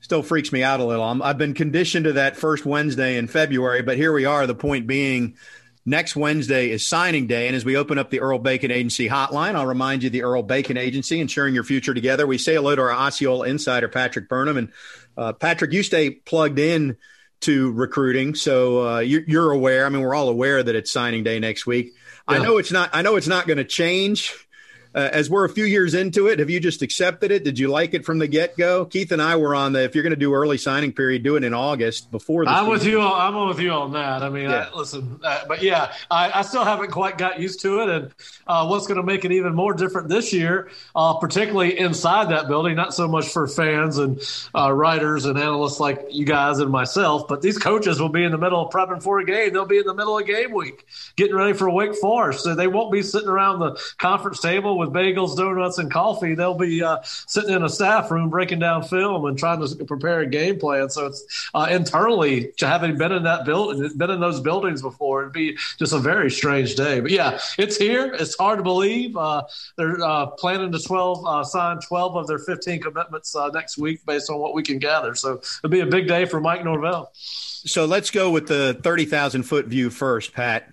[0.00, 1.04] still freaks me out a little.
[1.04, 4.46] i have been conditioned to that first Wednesday in February, but here we are.
[4.46, 5.36] The point being,
[5.84, 7.48] Next Wednesday is signing day.
[7.48, 10.44] And as we open up the Earl Bacon Agency hotline, I'll remind you the Earl
[10.44, 12.24] Bacon Agency, ensuring your future together.
[12.24, 14.56] We say hello to our Osceola insider, Patrick Burnham.
[14.58, 14.72] And
[15.16, 16.98] uh, Patrick, you stay plugged in
[17.42, 18.34] to recruiting.
[18.34, 19.86] So uh, you're, you're, aware.
[19.86, 21.94] I mean, we're all aware that it's signing day next week.
[22.28, 22.36] Yeah.
[22.36, 24.32] I know it's not, I know it's not going to change
[24.94, 27.44] uh, as we're a few years into it, have you just accepted it?
[27.44, 28.84] Did you like it from the get go?
[28.84, 31.36] Keith and I were on the if you're going to do early signing period, do
[31.36, 32.44] it in August before.
[32.44, 32.72] The I'm season.
[32.72, 33.00] with you.
[33.00, 34.22] On, I'm with you on that.
[34.22, 34.68] I mean, yeah.
[34.72, 38.14] I, listen, uh, but yeah, I, I, still haven't quite got used to it, and
[38.46, 42.48] uh, what's going to make it even more different this year, uh, particularly inside that
[42.48, 44.20] building, not so much for fans and
[44.54, 48.32] uh, writers and analysts like you guys and myself, but these coaches will be in
[48.32, 49.52] the middle of prepping for a game.
[49.52, 52.54] They'll be in the middle of game week, getting ready for a Wake Forest, so
[52.54, 56.34] they won't be sitting around the conference table with bagels, donuts, and coffee.
[56.34, 60.20] They'll be uh, sitting in a staff room breaking down film and trying to prepare
[60.20, 60.90] a game plan.
[60.90, 65.32] So it's uh, internally, having been in that building, been in those buildings before, it'd
[65.32, 67.00] be just a very strange day.
[67.00, 68.14] But yeah, it's here.
[68.14, 69.16] It's hard to believe.
[69.16, 69.44] Uh,
[69.76, 74.04] they're uh, planning to 12 uh, sign 12 of their 15 commitments uh, next week
[74.06, 75.14] based on what we can gather.
[75.14, 77.10] So it'll be a big day for Mike Norvell.
[77.14, 80.72] So let's go with the 30,000 foot view first, Pat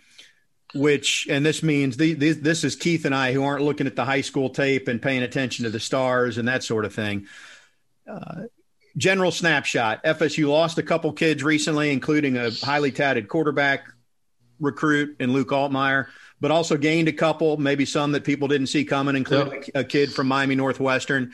[0.73, 3.95] which and this means the, the, this is Keith and I who aren't looking at
[3.95, 7.27] the high school tape and paying attention to the stars and that sort of thing.
[8.07, 8.43] Uh,
[8.97, 13.85] general snapshot: FSU lost a couple kids recently, including a highly touted quarterback
[14.59, 16.07] recruit in Luke Altmyer,
[16.41, 19.69] but also gained a couple, maybe some that people didn't see coming, including yep.
[19.75, 21.31] a kid from Miami Northwestern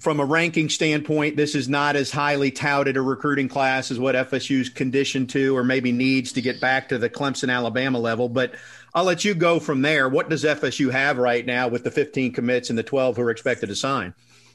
[0.00, 4.14] from a ranking standpoint, this is not as highly touted a recruiting class as what
[4.14, 8.28] FSU's conditioned to or maybe needs to get back to the Clemson, Alabama level.
[8.28, 8.54] But
[8.94, 10.08] I'll let you go from there.
[10.08, 13.30] What does FSU have right now with the 15 commits and the 12 who are
[13.30, 14.14] expected to sign?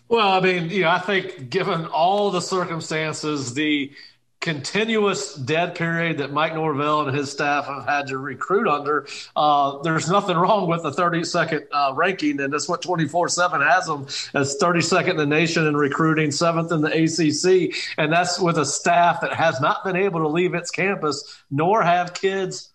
[0.10, 3.92] Well, I mean, you know, I think given all the circumstances, the
[4.40, 9.82] continuous dead period that Mike Norvell and his staff have had to recruit under, uh,
[9.82, 14.58] there's nothing wrong with the 32nd uh, ranking, and that's what 24/7 has them as
[14.58, 19.22] 32nd in the nation in recruiting, seventh in the ACC, and that's with a staff
[19.22, 22.70] that has not been able to leave its campus nor have kids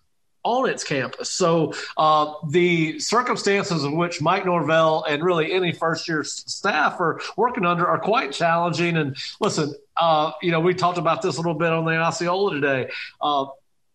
[0.44, 1.30] on its campus.
[1.30, 7.20] So uh, the circumstances in which Mike Norvell and really any first year staff are
[7.36, 8.96] working under are quite challenging.
[8.96, 12.54] And listen, uh, you know, we talked about this a little bit on the Osceola
[12.54, 12.90] today.
[13.20, 13.46] Uh,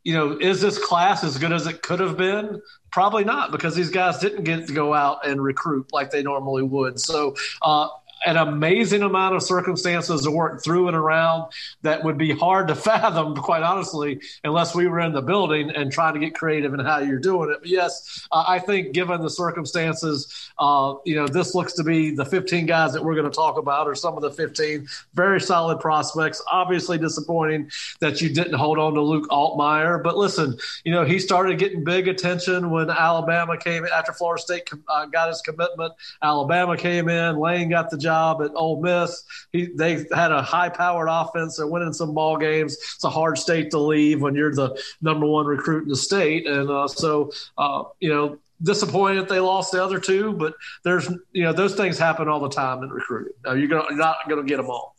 [0.04, 2.62] you know, is this class as good as it could have been?
[2.92, 6.64] Probably not, because these guys didn't get to go out and recruit like they normally
[6.64, 6.98] would.
[6.98, 7.90] So, uh,
[8.26, 11.52] an amazing amount of circumstances to work through and around
[11.82, 15.92] that would be hard to fathom, quite honestly, unless we were in the building and
[15.92, 17.58] trying to get creative in how you're doing it.
[17.60, 22.12] But yes, uh, I think given the circumstances, uh, you know, this looks to be
[22.12, 25.42] the 15 guys that we're going to talk about, or some of the 15 very
[25.42, 26.42] solid prospects.
[26.52, 31.20] Obviously, disappointing that you didn't hold on to Luke Altmyer, but listen, you know, he
[31.20, 35.94] started getting big attention when Alabama came after Florida State uh, got his commitment.
[36.22, 39.12] Alabama came in, Lane got the job at Ole Miss.
[39.54, 39.92] He, they
[40.22, 41.58] had a high-powered offense.
[41.58, 42.74] They're winning some ball games.
[42.96, 44.70] It's a hard state to leave when you're the
[45.02, 48.26] number one recruit in the state, and uh, so uh, you know
[48.62, 51.06] disappointed they lost the other two, but there's
[51.38, 53.34] you know those things happen all the time in recruiting.
[53.46, 54.96] You're, gonna, you're not going to get them all.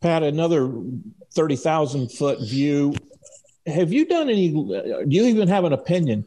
[0.00, 0.70] Pat, another
[1.32, 2.94] thirty thousand foot view.
[3.66, 4.50] Have you done any?
[4.50, 6.26] Do you even have an opinion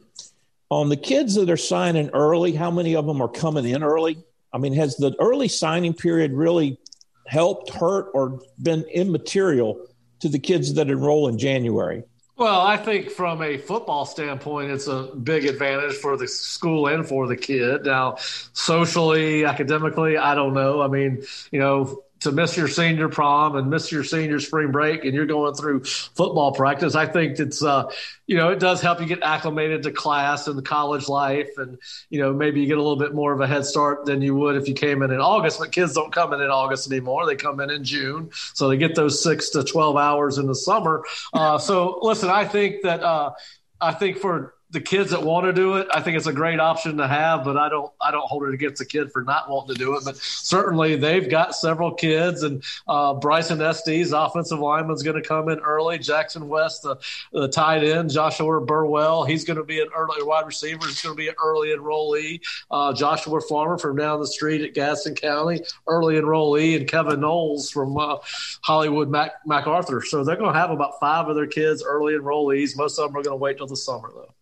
[0.68, 2.52] on the kids that are signing early?
[2.52, 4.18] How many of them are coming in early?
[4.52, 6.78] I mean, has the early signing period really
[7.26, 9.86] helped, hurt, or been immaterial
[10.20, 12.02] to the kids that enroll in January?
[12.36, 17.06] Well, I think from a football standpoint, it's a big advantage for the school and
[17.06, 17.84] for the kid.
[17.84, 20.80] Now, socially, academically, I don't know.
[20.80, 21.22] I mean,
[21.52, 25.26] you know, to miss your senior prom and miss your senior spring break and you're
[25.26, 27.90] going through football practice i think it's uh,
[28.26, 31.78] you know it does help you get acclimated to class and the college life and
[32.08, 34.34] you know maybe you get a little bit more of a head start than you
[34.34, 37.26] would if you came in in august but kids don't come in in august anymore.
[37.26, 38.30] They come in in june.
[38.54, 41.04] So they get those six to 12 hours in the summer.
[41.32, 43.32] Uh, so listen i think that uh,
[43.80, 46.60] i think for the kids that want to do it, I think it's a great
[46.60, 49.50] option to have, but I don't I don't hold it against the kid for not
[49.50, 50.04] wanting to do it.
[50.04, 55.26] But certainly they've got several kids, and uh, Bryson Estes, offensive lineman, is going to
[55.26, 55.98] come in early.
[55.98, 56.96] Jackson West, the,
[57.32, 60.86] the tight end, Joshua Burwell, he's going to be an early wide receiver.
[60.86, 62.40] He's going to be an early enrollee.
[62.70, 67.70] Uh, Joshua Farmer from down the street at Gadsden County, early enrollee, and Kevin Knowles
[67.70, 68.18] from uh,
[68.62, 70.02] Hollywood Mac- MacArthur.
[70.02, 72.76] So they're going to have about five of their kids early enrollees.
[72.76, 74.34] Most of them are going to wait till the summer though.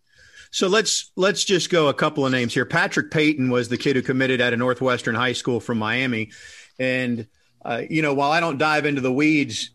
[0.51, 2.65] So let's let's just go a couple of names here.
[2.65, 6.31] Patrick Payton was the kid who committed at a Northwestern high school from Miami,
[6.79, 7.27] and
[7.63, 9.71] uh, you know while I don't dive into the weeds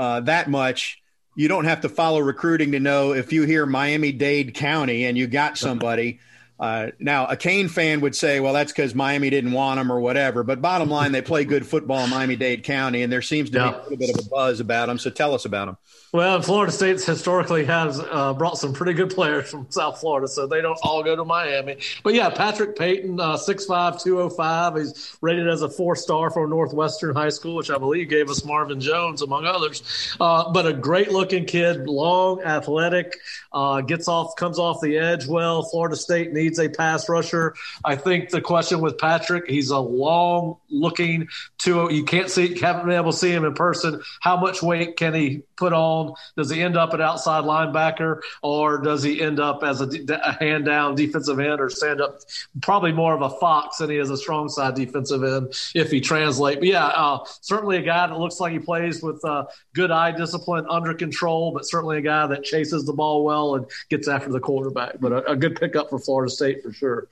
[0.00, 1.02] uh, that much,
[1.36, 5.16] you don't have to follow recruiting to know if you hear Miami Dade County and
[5.16, 6.20] you got somebody.
[6.58, 9.98] Uh, now, a Cane fan would say, well, that's because Miami didn't want them or
[10.00, 10.42] whatever.
[10.42, 13.58] But bottom line, they play good football in Miami Dade County, and there seems to
[13.58, 13.70] yeah.
[13.70, 14.98] be a little bit of a buzz about them.
[14.98, 15.78] So tell us about them.
[16.12, 20.44] Well, Florida State historically has uh, brought some pretty good players from South Florida, so
[20.44, 21.76] they don't all go to Miami.
[22.02, 24.76] But yeah, Patrick Payton, uh, 6'5", 205.
[24.76, 28.80] He's rated as a four-star from Northwestern High School, which I believe gave us Marvin
[28.80, 30.16] Jones, among others.
[30.18, 33.16] Uh, but a great-looking kid, long, athletic,
[33.52, 35.62] uh, gets off, comes off the edge well.
[35.62, 37.54] Florida State needs a pass rusher.
[37.84, 41.88] I think the question with Patrick, he's a long-looking two.
[41.92, 44.02] You can't see, haven't been able to see him in person.
[44.18, 45.99] How much weight can he put on?
[46.36, 49.88] Does he end up an outside linebacker, or does he end up as a,
[50.24, 52.20] a hand down defensive end, or stand up?
[52.62, 56.00] Probably more of a fox than he is a strong side defensive end if he
[56.00, 56.58] translates.
[56.60, 59.44] But yeah, uh, certainly a guy that looks like he plays with uh,
[59.74, 63.66] good eye discipline, under control, but certainly a guy that chases the ball well and
[63.88, 64.96] gets after the quarterback.
[65.00, 67.08] But a, a good pickup for Florida State for sure.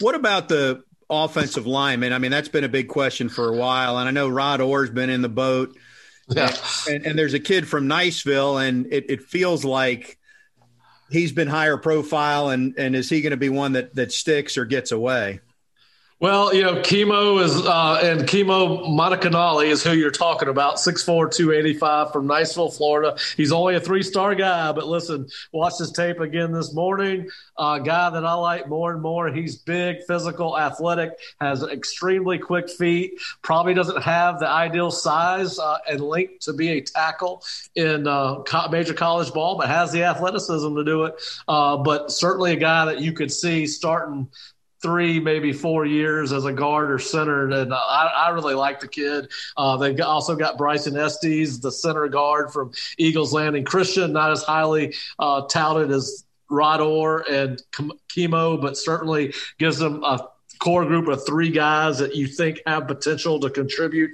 [0.00, 2.12] What about the offensive lineman?
[2.12, 4.90] I mean, that's been a big question for a while, and I know Rod Orr's
[4.90, 5.76] been in the boat.
[6.28, 6.54] Yeah.
[6.88, 10.18] And, and, there's a kid from Niceville, and it, it feels like
[11.10, 12.50] he's been higher profile.
[12.50, 15.40] And, and is he going to be one that, that sticks or gets away?
[16.22, 21.28] Well, you know, Kimo is, uh, and Kimo Makaneole is who you're talking about, 6'4",
[21.34, 23.18] 285 from Niceville, Florida.
[23.36, 27.28] He's only a three-star guy, but listen, watch his tape again this morning.
[27.58, 29.32] A uh, guy that I like more and more.
[29.32, 35.78] He's big, physical, athletic, has extremely quick feet, probably doesn't have the ideal size uh,
[35.90, 37.42] and length to be a tackle
[37.74, 41.20] in uh, major college ball, but has the athleticism to do it.
[41.48, 44.28] Uh, but certainly a guy that you could see starting–
[44.82, 48.88] three, maybe four years as a guard or center, and I, I really like the
[48.88, 49.30] kid.
[49.56, 54.42] Uh, they've also got Bryson Estes, the center guard from Eagles Landing Christian, not as
[54.42, 57.62] highly uh, touted as Rod Orr and
[58.08, 60.28] Kimo, but certainly gives them a
[60.58, 64.10] core group of three guys that you think have potential to contribute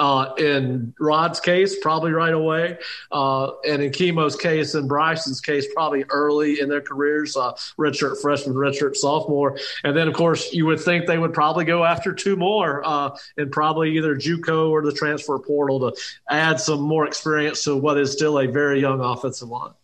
[0.00, 2.78] uh, in Rod's case, probably right away,
[3.12, 8.20] uh, and in Kimo's case and Bryson's case, probably early in their careers, uh, redshirt
[8.22, 12.14] freshman, redshirt sophomore, and then of course you would think they would probably go after
[12.14, 17.06] two more, uh, and probably either JUCO or the transfer portal to add some more
[17.06, 19.74] experience to what is still a very young offensive line.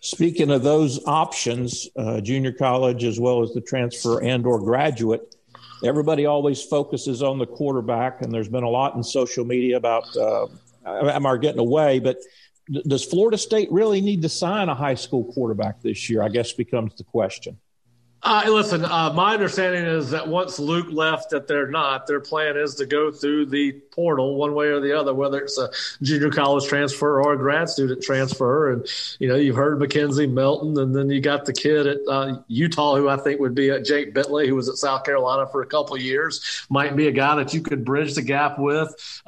[0.00, 5.36] Speaking of those options, uh, junior college as well as the transfer and or graduate
[5.84, 10.04] everybody always focuses on the quarterback, and there's been a lot in social media about
[10.16, 10.46] uh,
[10.86, 11.98] am I getting away?
[11.98, 12.18] But
[12.86, 16.22] does Florida State really need to sign a high school quarterback this year?
[16.22, 17.58] I guess becomes the question.
[18.22, 22.06] Uh, listen, uh, my understanding is that once Luke left, that they're not.
[22.06, 25.58] Their plan is to go through the portal one way or the other, whether it's
[25.58, 25.70] a
[26.02, 28.72] junior college transfer or a grad student transfer.
[28.72, 28.86] And
[29.18, 32.96] you know, you've heard McKenzie Milton, and then you got the kid at uh, Utah,
[32.96, 35.66] who I think would be at Jake Bentley, who was at South Carolina for a
[35.66, 39.22] couple years, might be a guy that you could bridge the gap with.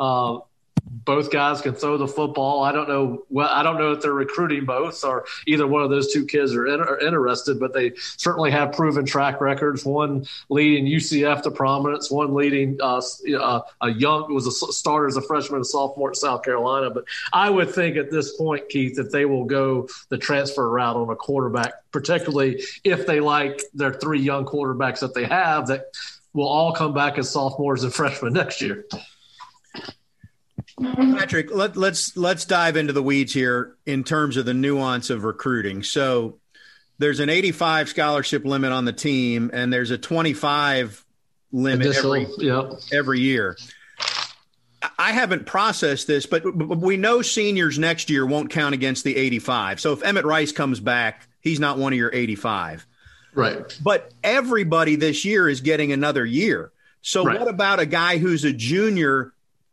[0.92, 2.62] Both guys can throw the football.
[2.62, 3.24] I don't know.
[3.30, 6.54] Well, I don't know if they're recruiting both or either one of those two kids
[6.54, 9.86] are, in, are, interested, but they certainly have proven track records.
[9.86, 13.00] One leading UCF to prominence, one leading uh,
[13.80, 16.90] a young was a starter as a freshman and sophomore at South Carolina.
[16.90, 20.96] But I would think at this point, Keith, that they will go the transfer route
[20.96, 25.86] on a quarterback, particularly if they like their three young quarterbacks that they have that
[26.34, 28.86] will all come back as sophomores and freshmen next year.
[30.82, 35.24] Patrick, let, let's let's dive into the weeds here in terms of the nuance of
[35.24, 35.82] recruiting.
[35.82, 36.38] So
[36.98, 41.04] there's an 85 scholarship limit on the team, and there's a 25
[41.52, 42.72] limit every yep.
[42.92, 43.56] every year.
[44.98, 49.80] I haven't processed this, but we know seniors next year won't count against the 85.
[49.80, 52.86] So if Emmett Rice comes back, he's not one of your 85.
[53.34, 53.78] Right.
[53.82, 56.72] But everybody this year is getting another year.
[57.00, 57.38] So right.
[57.38, 59.32] what about a guy who's a junior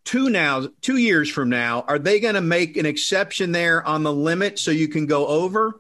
[0.10, 4.02] two now two years from now are they going to make an exception there on
[4.02, 5.80] the limit so you can go over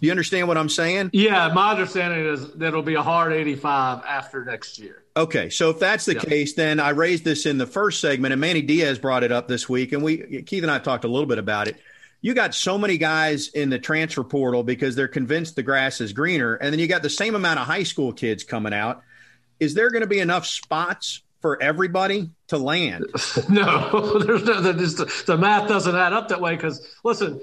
[0.00, 1.10] you understand what I'm saying?
[1.12, 5.04] Yeah, my understanding is that it'll be a hard 85 after next year.
[5.14, 8.40] Okay, so if that's the case, then I raised this in the first segment, and
[8.40, 11.26] Manny Diaz brought it up this week, and we Keith and I talked a little
[11.26, 11.76] bit about it.
[12.22, 16.14] You got so many guys in the transfer portal because they're convinced the grass is
[16.14, 19.02] greener, and then you got the same amount of high school kids coming out.
[19.58, 23.06] Is there going to be enough spots for everybody to land?
[23.48, 24.60] no, there's no.
[24.60, 27.40] The, the math doesn't add up that way because listen,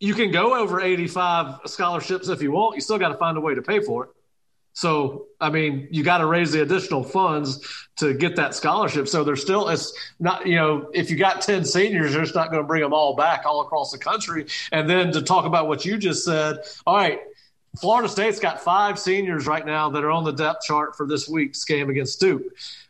[0.00, 2.74] you can go over 85 scholarships if you want.
[2.74, 4.10] You still got to find a way to pay for it.
[4.72, 9.08] So, I mean, you got to raise the additional funds to get that scholarship.
[9.08, 9.90] So there's still, it's
[10.20, 12.92] not, you know, if you got 10 seniors, you're just not going to bring them
[12.92, 14.44] all back all across the country.
[14.72, 17.20] And then to talk about what you just said, all right,
[17.78, 21.28] Florida State's got five seniors right now that are on the depth chart for this
[21.28, 22.42] week's game against Duke.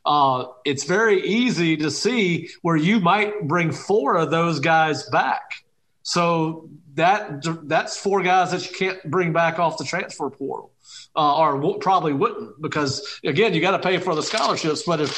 [0.05, 5.65] Uh, it's very easy to see where you might bring four of those guys back.
[6.03, 10.71] So that that's four guys that you can't bring back off the transfer portal
[11.17, 14.83] uh, or w- probably wouldn't because again you got to pay for the scholarships.
[14.83, 15.11] But if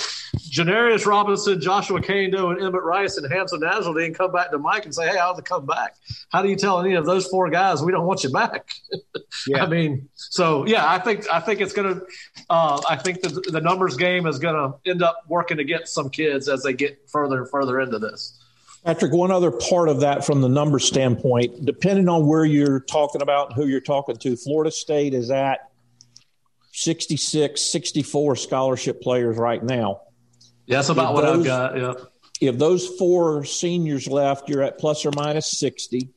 [0.50, 4.94] Janarius Robinson, Joshua Kaindoh, and Emmett Rice and Hamsa Nasirildeen come back to Mike and
[4.94, 5.96] say, "Hey, how's it come back?"
[6.30, 8.70] How do you tell any of those four guys we don't want you back?
[9.46, 9.64] yeah.
[9.64, 12.00] I mean, so yeah, I think I think it's gonna.
[12.48, 16.48] Uh, I think the the numbers game is gonna end up working against some kids
[16.48, 18.38] as they get further and further into this.
[18.84, 23.22] Patrick, one other part of that from the number standpoint, depending on where you're talking
[23.22, 25.67] about and who you're talking to, Florida State is at
[26.78, 30.02] 66, 64 scholarship players right now.
[30.66, 31.76] Yeah, that's about if what those, I've got.
[31.76, 32.48] Yeah.
[32.48, 36.10] If those four seniors left, you're at plus or minus 60.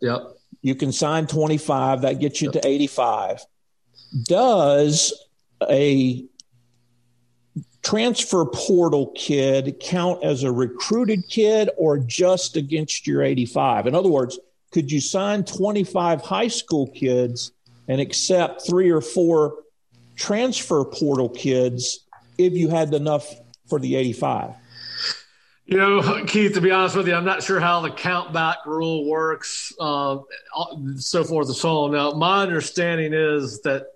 [0.00, 0.36] Yep.
[0.62, 2.62] You can sign 25, that gets you yep.
[2.62, 3.40] to 85.
[4.22, 5.12] Does
[5.68, 6.24] a
[7.82, 13.88] transfer portal kid count as a recruited kid or just against your 85?
[13.88, 14.38] In other words,
[14.70, 17.50] could you sign 25 high school kids
[17.88, 19.63] and accept three or four
[20.16, 22.00] transfer portal kids
[22.38, 23.32] if you had enough
[23.68, 24.54] for the 85?
[25.66, 28.58] You know, Keith, to be honest with you, I'm not sure how the count back
[28.66, 30.18] rule works, uh,
[30.96, 31.92] so forth and so on.
[31.92, 33.86] Now, my understanding is that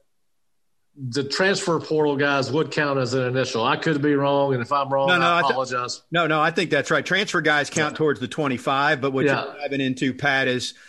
[0.97, 3.65] the transfer portal guys would count as an initial.
[3.65, 5.75] I could be wrong, and if I'm wrong, no, no, I apologize.
[5.75, 7.05] I th- no, no, I think that's right.
[7.05, 7.99] Transfer guys count yeah.
[7.99, 9.45] towards the 25, but what yeah.
[9.45, 10.75] you're diving into, Pat, is–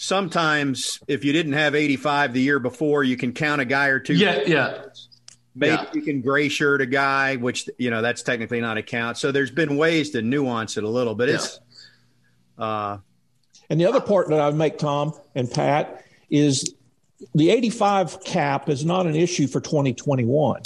[0.00, 4.00] sometimes if you didn't have 85 the year before, you can count a guy or
[4.00, 4.14] two.
[4.14, 4.82] Yeah, yeah.
[5.54, 5.90] Maybe yeah.
[5.92, 9.18] you can gray shirt a guy, which you know that's technically not a count.
[9.18, 11.60] So there's been ways to nuance it a little, but it's.
[12.58, 12.64] Yeah.
[12.64, 12.98] Uh,
[13.68, 16.74] and the other part that I would make, Tom and Pat, is
[17.34, 20.62] the 85 cap is not an issue for 2021.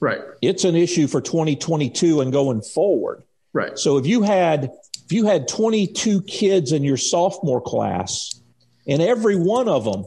[0.00, 0.20] Right.
[0.42, 3.22] It's an issue for 2022 and going forward.
[3.52, 3.78] Right.
[3.78, 4.70] So if you had
[5.04, 8.40] if you had 22 kids in your sophomore class
[8.86, 10.06] and every one of them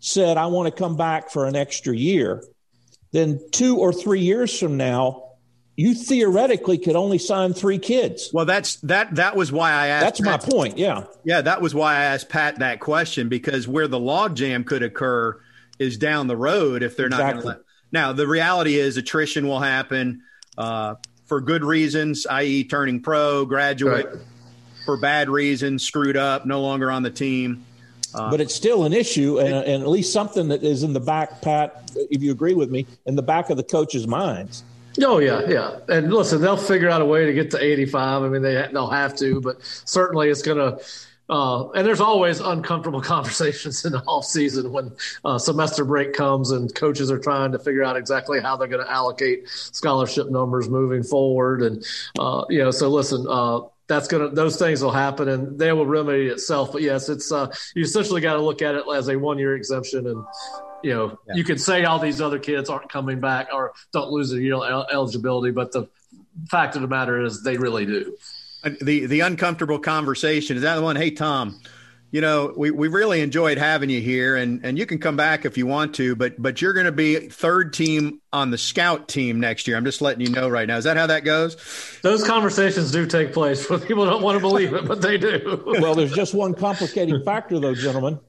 [0.00, 2.42] said, I want to come back for an extra year,
[3.12, 5.22] then two or three years from now,
[5.76, 8.30] you theoretically could only sign three kids.
[8.32, 9.16] Well, that's that.
[9.16, 10.04] That was why I asked.
[10.04, 10.78] That's Pat, my point.
[10.78, 11.42] Yeah, yeah.
[11.42, 15.38] That was why I asked Pat that question because where the logjam could occur
[15.78, 17.26] is down the road if they're exactly.
[17.26, 17.58] not going to let.
[17.92, 20.22] Now the reality is attrition will happen
[20.56, 20.94] uh,
[21.26, 24.06] for good reasons, i.e., turning pro, graduate.
[24.06, 24.22] Right
[24.86, 27.66] for bad reasons, screwed up, no longer on the team.
[28.14, 31.00] Uh, but it's still an issue, and, and, at least something that is in the
[31.00, 34.64] back, Pat, if you agree with me, in the back of the coaches' minds.
[35.02, 35.78] Oh yeah, yeah.
[35.88, 38.22] And listen, they'll figure out a way to get to 85.
[38.22, 40.82] I mean, they they'll have to, but certainly it's going to.
[41.28, 44.92] Uh, and there's always uncomfortable conversations in the off season when
[45.24, 48.84] uh, semester break comes and coaches are trying to figure out exactly how they're going
[48.84, 51.62] to allocate scholarship numbers moving forward.
[51.62, 51.84] And
[52.18, 55.86] uh, you know, so listen, uh, that's gonna those things will happen and they will
[55.86, 56.72] remedy itself.
[56.72, 59.54] But yes, it's uh, you essentially got to look at it as a one year
[59.54, 60.24] exemption, and
[60.82, 61.34] you know yeah.
[61.34, 64.54] you can say all these other kids aren't coming back or don't lose their year
[64.54, 65.88] eligibility, but the
[66.50, 68.16] fact of the matter is they really do.
[68.80, 70.96] The the uncomfortable conversation is that the one?
[70.96, 71.60] Hey Tom,
[72.10, 75.44] you know, we, we really enjoyed having you here and, and you can come back
[75.44, 79.08] if you want to, but but you're going to be third team on the scout
[79.08, 79.76] team next year.
[79.76, 80.76] I'm just letting you know right now.
[80.76, 81.56] Is that how that goes?
[82.02, 83.66] Those conversations do take place.
[83.66, 85.62] but People don't want to believe it, but they do.
[85.80, 88.20] well, there's just one complicating factor though, gentlemen.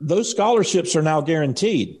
[0.00, 2.00] Those scholarships are now guaranteed.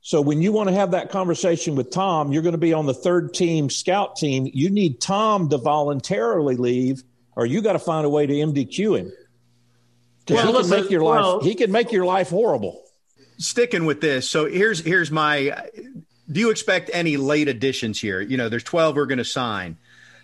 [0.00, 2.84] So when you want to have that conversation with Tom, you're going to be on
[2.84, 4.50] the third team scout team.
[4.52, 7.02] You need Tom to voluntarily leave
[7.36, 9.12] or you got to find a way to MDQ him.
[10.28, 11.20] Well, he can make your life.
[11.20, 12.82] Well, he can make your life horrible.
[13.38, 15.68] Sticking with this, so here's here's my.
[16.30, 18.20] Do you expect any late additions here?
[18.20, 19.76] You know, there's 12 we're going to sign,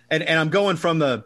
[0.09, 1.25] and and I'm going from the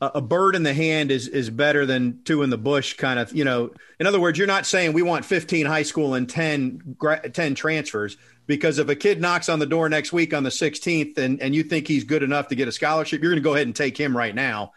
[0.00, 3.34] a bird in the hand is is better than two in the bush kind of
[3.34, 6.96] you know in other words you're not saying we want 15 high school and 10
[7.32, 11.18] 10 transfers because if a kid knocks on the door next week on the 16th
[11.18, 13.54] and and you think he's good enough to get a scholarship you're going to go
[13.54, 14.72] ahead and take him right now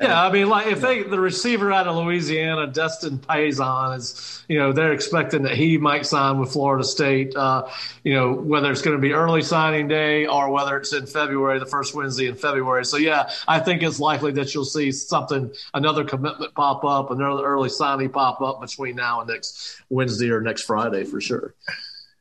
[0.00, 4.58] yeah, I mean, like if they the receiver out of Louisiana, Destyn Pazon, is you
[4.58, 7.36] know they're expecting that he might sign with Florida State.
[7.36, 7.68] Uh,
[8.02, 11.58] you know whether it's going to be early signing day or whether it's in February,
[11.58, 12.86] the first Wednesday in February.
[12.86, 17.44] So yeah, I think it's likely that you'll see something, another commitment pop up, another
[17.44, 21.54] early signing pop up between now and next Wednesday or next Friday for sure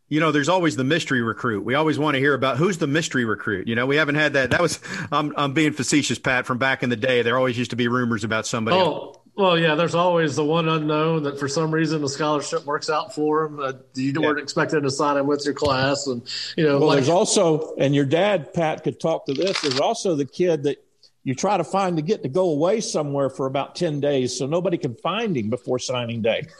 [0.10, 1.64] you know, there's always the mystery recruit.
[1.64, 3.68] We always want to hear about who's the mystery recruit.
[3.68, 4.50] You know, we haven't had that.
[4.52, 4.80] That was,
[5.12, 7.22] I'm, I'm being facetious, Pat, from back in the day.
[7.22, 8.76] There always used to be rumors about somebody.
[8.76, 9.18] Oh, else.
[9.36, 13.14] well, yeah, there's always the one unknown that for some reason the scholarship works out
[13.14, 13.60] for him.
[13.60, 14.28] Uh, you yeah.
[14.28, 16.08] weren't expecting to sign him with your class.
[16.08, 16.24] And,
[16.58, 19.62] you know, well, like, there's also, and your dad, Pat, could talk to this.
[19.62, 20.84] There's also the kid that
[21.30, 24.48] you try to find to get to go away somewhere for about 10 days so
[24.48, 26.42] nobody can find him before signing day.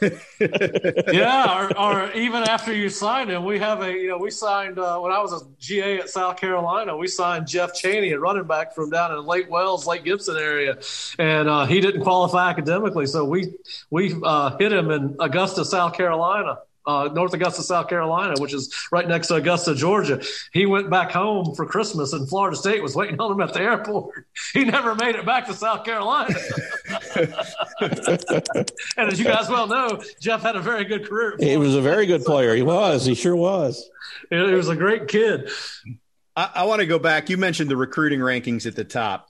[1.12, 4.78] yeah, or, or, even after you sign him, we have a, you know, we signed,
[4.78, 8.44] uh, when I was a GA at South Carolina, we signed Jeff Chaney, a running
[8.44, 10.78] back from down in Lake Wales, Lake Gibson area.
[11.18, 13.06] And uh, he didn't qualify academically.
[13.06, 13.52] So we,
[13.90, 18.74] we uh, hit him in Augusta, South Carolina uh, North Augusta, South Carolina, which is
[18.90, 20.22] right next to Augusta, Georgia.
[20.52, 23.60] He went back home for Christmas, and Florida State was waiting on him at the
[23.60, 24.26] airport.
[24.52, 26.34] He never made it back to South Carolina.
[28.96, 31.36] and as you guys well know, Jeff had a very good career.
[31.38, 32.54] He was a very good player.
[32.54, 33.04] He was.
[33.04, 33.88] He sure was.
[34.28, 35.50] He was a great kid.
[36.34, 37.30] I, I want to go back.
[37.30, 39.28] You mentioned the recruiting rankings at the top,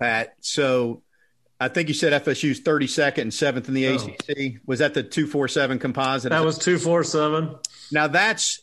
[0.00, 0.34] Pat.
[0.40, 1.01] So
[1.62, 3.94] I think you said FSU's 32nd and seventh in the oh.
[3.94, 4.60] ACC.
[4.66, 6.30] Was that the 247 composite?
[6.30, 7.54] That was 247.
[7.92, 8.60] Now that's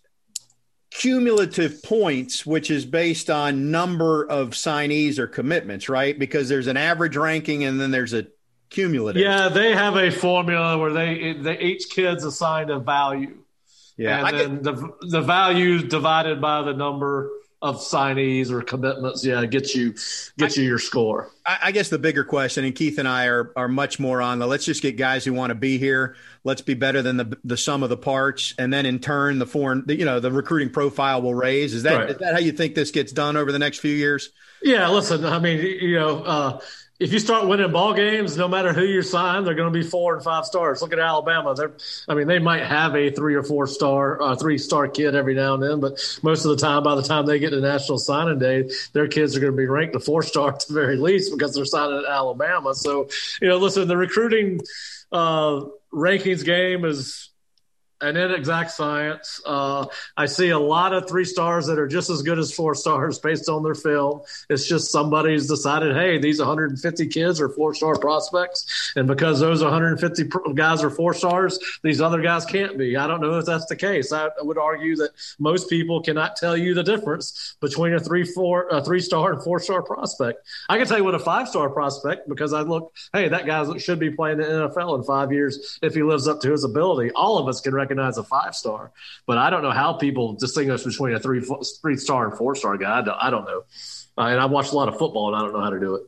[0.91, 6.18] cumulative points, which is based on number of signees or commitments, right?
[6.18, 8.28] Because there's an average ranking and then there's a
[8.70, 9.22] cumulative.
[9.22, 13.38] Yeah, they have a formula where they, they each kid's assigned a value.
[13.97, 17.30] Yeah, and then the the value divided by the number
[17.62, 19.93] of signees or commitments, yeah, get you
[20.38, 21.30] get I, you your score.
[21.45, 24.39] I, I, guess the bigger question, and Keith and I are are much more on
[24.39, 26.16] the let's just get guys who want to be here.
[26.45, 29.45] Let's be better than the the sum of the parts, and then in turn, the
[29.45, 31.74] foreign, the, you know, the recruiting profile will raise.
[31.74, 32.10] Is that right.
[32.12, 34.30] is that how you think this gets done over the next few years?
[34.62, 36.24] Yeah, listen, I mean, you know.
[36.24, 36.60] Uh,
[37.00, 39.86] if you start winning ball games, no matter who you sign, they're going to be
[39.86, 40.82] four and five stars.
[40.82, 41.72] Look at Alabama; they're,
[42.10, 45.34] I mean, they might have a three or four star, uh, three star kid every
[45.34, 47.97] now and then, but most of the time, by the time they get to National
[47.97, 50.97] Signing Day, their kids are going to be ranked a four star at the very
[50.97, 52.76] least because they're signing at Alabama.
[52.76, 53.10] So,
[53.41, 54.60] you know, listen, the recruiting
[55.12, 55.62] uh,
[55.93, 57.28] rankings game is
[58.02, 59.41] an inexact science.
[59.45, 59.86] Uh,
[60.16, 63.20] I see a lot of three stars that are just as good as four stars
[63.20, 64.22] based on their film.
[64.50, 69.62] It's just somebody's decided, hey, these 150 kids are four star prospects, and because those
[69.62, 72.95] 150 guys are four stars, these other guys can't be.
[72.95, 74.14] I don't know if that's the case.
[74.14, 78.68] I would argue that most people cannot tell you the difference between a three four
[78.70, 80.45] a three star and four star prospect.
[80.70, 83.78] I can tell you what a five star prospect because I look, hey, that guy
[83.78, 87.12] should be playing the NFL in five years if he lives up to his ability.
[87.12, 88.91] All of us can recognize recognize a five star,
[89.25, 91.41] but I don't know how people distinguish between a three
[91.81, 92.99] three star and four star guy.
[92.99, 93.63] I don't, I don't know.
[94.17, 95.95] Uh, and I've watched a lot of football, and I don't know how to do
[95.95, 96.03] it.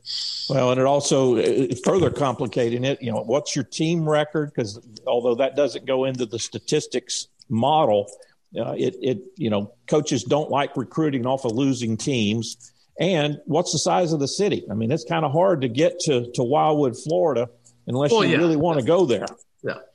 [0.49, 1.41] Well, and it also
[1.83, 3.01] further complicating it.
[3.01, 4.51] You know, what's your team record?
[4.53, 8.09] Because although that doesn't go into the statistics model,
[8.57, 12.71] uh, it it you know coaches don't like recruiting off of losing teams.
[12.99, 14.67] And what's the size of the city?
[14.69, 17.49] I mean, it's kind of hard to get to to Wildwood, Florida,
[17.87, 18.37] unless well, you yeah.
[18.37, 19.25] really want to go there.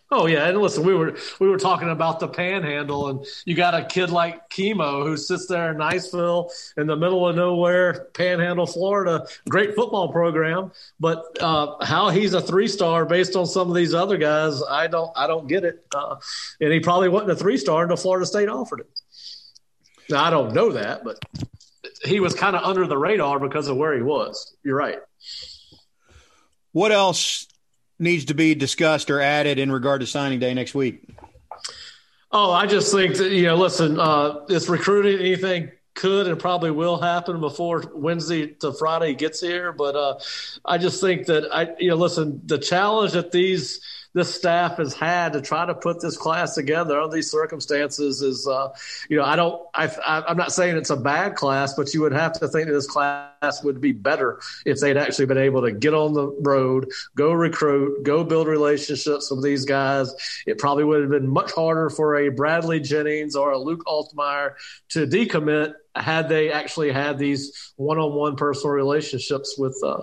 [0.08, 3.74] Oh yeah, and listen, we were we were talking about the panhandle, and you got
[3.74, 8.66] a kid like Kimo who sits there in Niceville in the middle of nowhere, Panhandle,
[8.66, 9.26] Florida.
[9.48, 13.94] Great football program, but uh, how he's a three star based on some of these
[13.94, 15.84] other guys, I don't I don't get it.
[15.92, 16.16] Uh,
[16.60, 18.90] and he probably wasn't a three star until Florida State offered it.
[20.08, 21.18] Now I don't know that, but
[22.04, 24.56] he was kind of under the radar because of where he was.
[24.62, 25.00] You're right.
[26.70, 27.48] What else
[27.98, 31.08] needs to be discussed or added in regard to signing day next week?
[32.32, 35.18] Oh, I just think that, you know, listen, uh, it's recruiting.
[35.18, 39.72] Anything could and probably will happen before Wednesday to Friday gets here.
[39.72, 40.18] But uh,
[40.64, 43.80] I just think that I, you know, listen, the challenge that these
[44.16, 48.48] this staff has had to try to put this class together under these circumstances is,
[48.48, 48.68] uh,
[49.10, 49.90] you know, I don't, I,
[50.26, 52.86] I'm not saying it's a bad class, but you would have to think that this
[52.86, 57.30] class would be better if they'd actually been able to get on the road, go
[57.30, 60.14] recruit, go build relationships with these guys.
[60.46, 64.54] It probably would have been much harder for a Bradley Jennings or a Luke Altmyer
[64.88, 70.02] to decommit had they actually had these one-on-one personal relationships with uh,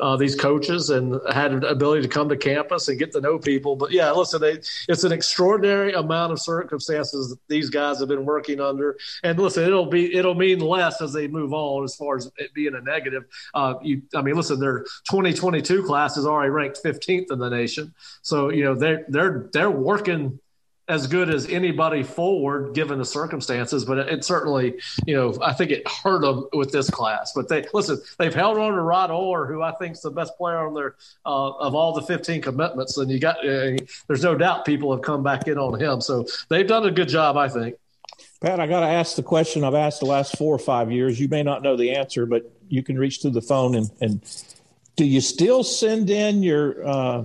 [0.00, 3.38] uh, these coaches and had an ability to come to campus and get to know
[3.38, 3.76] people.
[3.76, 8.24] But yeah, listen, they, it's an extraordinary amount of circumstances that these guys have been
[8.24, 8.96] working under.
[9.22, 12.54] And listen, it'll be it'll mean less as they move on as far as it
[12.54, 13.24] being a negative.
[13.54, 14.80] Uh, you, I mean, listen, their
[15.10, 19.70] 2022 class is already ranked 15th in the nation, so you know they're they're they're
[19.70, 20.38] working
[20.90, 24.74] as good as anybody forward given the circumstances, but it, it, certainly,
[25.06, 27.32] you know, I think it hurt them with this class.
[27.32, 30.36] But they listen, they've held on to Rod Orr, who I think is the best
[30.36, 33.76] player on their uh, of all the 15 commitments, and you got uh,
[34.08, 36.00] there's no doubt people have come back in on him.
[36.00, 37.76] So they've done a good job, I think.
[38.40, 41.20] Pat, I got to ask the question I've asked the last four or five years.
[41.20, 44.44] You may not know the answer, but you can reach through the phone and, and
[44.96, 47.24] do you still send in your uh,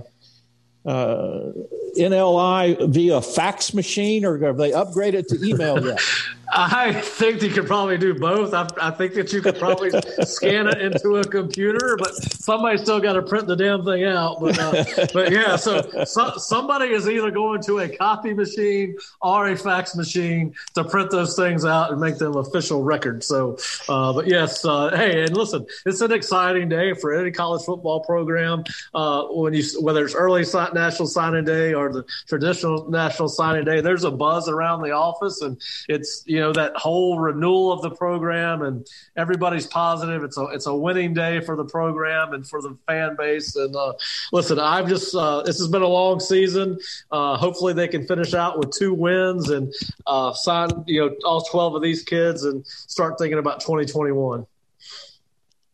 [0.86, 1.52] uh,
[1.98, 6.00] NLI via fax machine, or have they upgraded to email yet?
[6.52, 8.54] I think you could probably do both.
[8.54, 9.90] I, I think that you could probably
[10.22, 14.40] scan it into a computer, but somebody still got to print the damn thing out.
[14.40, 19.48] But, uh, but yeah, so, so, somebody is either going to a copy machine or
[19.48, 23.26] a fax machine to print those things out and make them official records.
[23.26, 27.64] So, uh, but yes, uh, hey, and listen, it's an exciting day for any college
[27.64, 28.62] football program.
[28.94, 30.44] Uh, when you whether it's early
[30.74, 35.40] national signing day or the traditional national signing day, there's a buzz around the office,
[35.42, 40.24] and it's you know that whole renewal of the program and everybody's positive.
[40.24, 43.56] It's a it's a winning day for the program and for the fan base.
[43.56, 43.94] And uh,
[44.32, 46.78] listen, I've just uh, this has been a long season.
[47.10, 49.72] Uh, hopefully, they can finish out with two wins and
[50.06, 54.46] uh, sign you know all twelve of these kids and start thinking about 2021.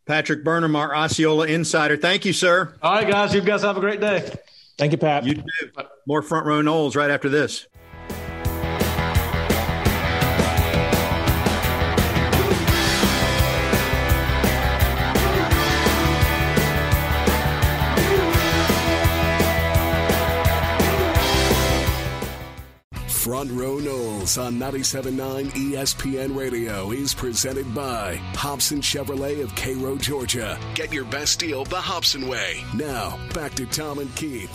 [0.04, 1.96] Patrick Burnham, our Osceola insider.
[1.96, 2.74] Thank you, sir.
[2.82, 3.34] All right, guys.
[3.34, 4.32] You guys have a great day.
[4.78, 5.24] Thank you, Pat.
[5.24, 5.44] You too.
[6.06, 7.66] More front row Noles right after this.
[23.43, 30.57] Front Row Noles on 97.9 ESPN Radio is presented by Hobson Chevrolet of Cairo, Georgia.
[30.76, 32.62] Get your best deal the Hobson way.
[32.72, 34.49] Now, back to Tom and Keith.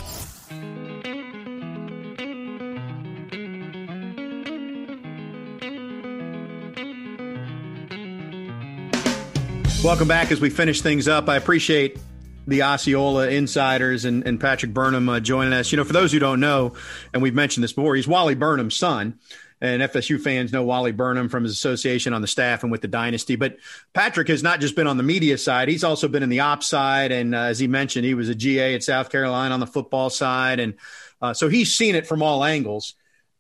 [9.84, 11.28] Welcome back as we finish things up.
[11.28, 12.00] I appreciate
[12.48, 15.72] the Osceola insiders and, and Patrick Burnham uh, joining us.
[15.72, 16.74] You know, for those who don't know,
[17.14, 19.20] and we've mentioned this before, he's Wally Burnham's son.
[19.60, 22.88] And FSU fans know Wally Burnham from his association on the staff and with the
[22.88, 23.36] dynasty.
[23.36, 23.58] But
[23.92, 26.68] Patrick has not just been on the media side, he's also been in the ops
[26.68, 27.12] side.
[27.12, 30.12] And uh, as he mentioned, he was a GA at South Carolina on the football
[30.12, 30.60] side.
[30.60, 30.76] And
[31.22, 32.94] uh, so he's seen it from all angles.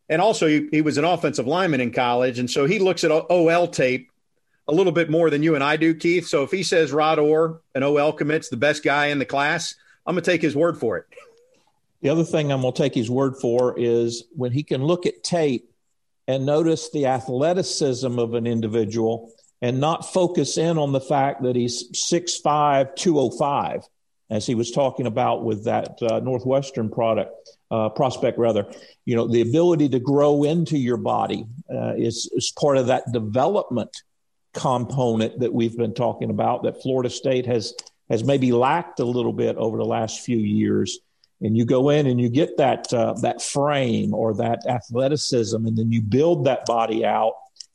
[0.09, 2.39] And also, he, he was an offensive lineman in college.
[2.39, 4.09] And so he looks at OL tape
[4.67, 6.27] a little bit more than you and I do, Keith.
[6.27, 9.75] So if he says Rod Orr, an OL commits, the best guy in the class,
[10.05, 11.05] I'm going to take his word for it.
[12.01, 15.05] The other thing I'm going to take his word for is when he can look
[15.05, 15.69] at tape
[16.27, 21.55] and notice the athleticism of an individual and not focus in on the fact that
[21.55, 23.81] he's 6'5, 205,
[24.29, 27.31] as he was talking about with that uh, Northwestern product.
[27.69, 28.65] Uh, prospect rather,
[29.03, 33.11] you know, the ability to grow into your body uh, is, is part of that
[33.11, 34.03] development
[34.57, 37.73] component that we've been talking about that Florida State has
[38.09, 40.99] has maybe lacked a little bit over the last few years.
[41.41, 45.77] And you go in and you get that uh, that frame or that athleticism, and
[45.77, 47.33] then you build that body out,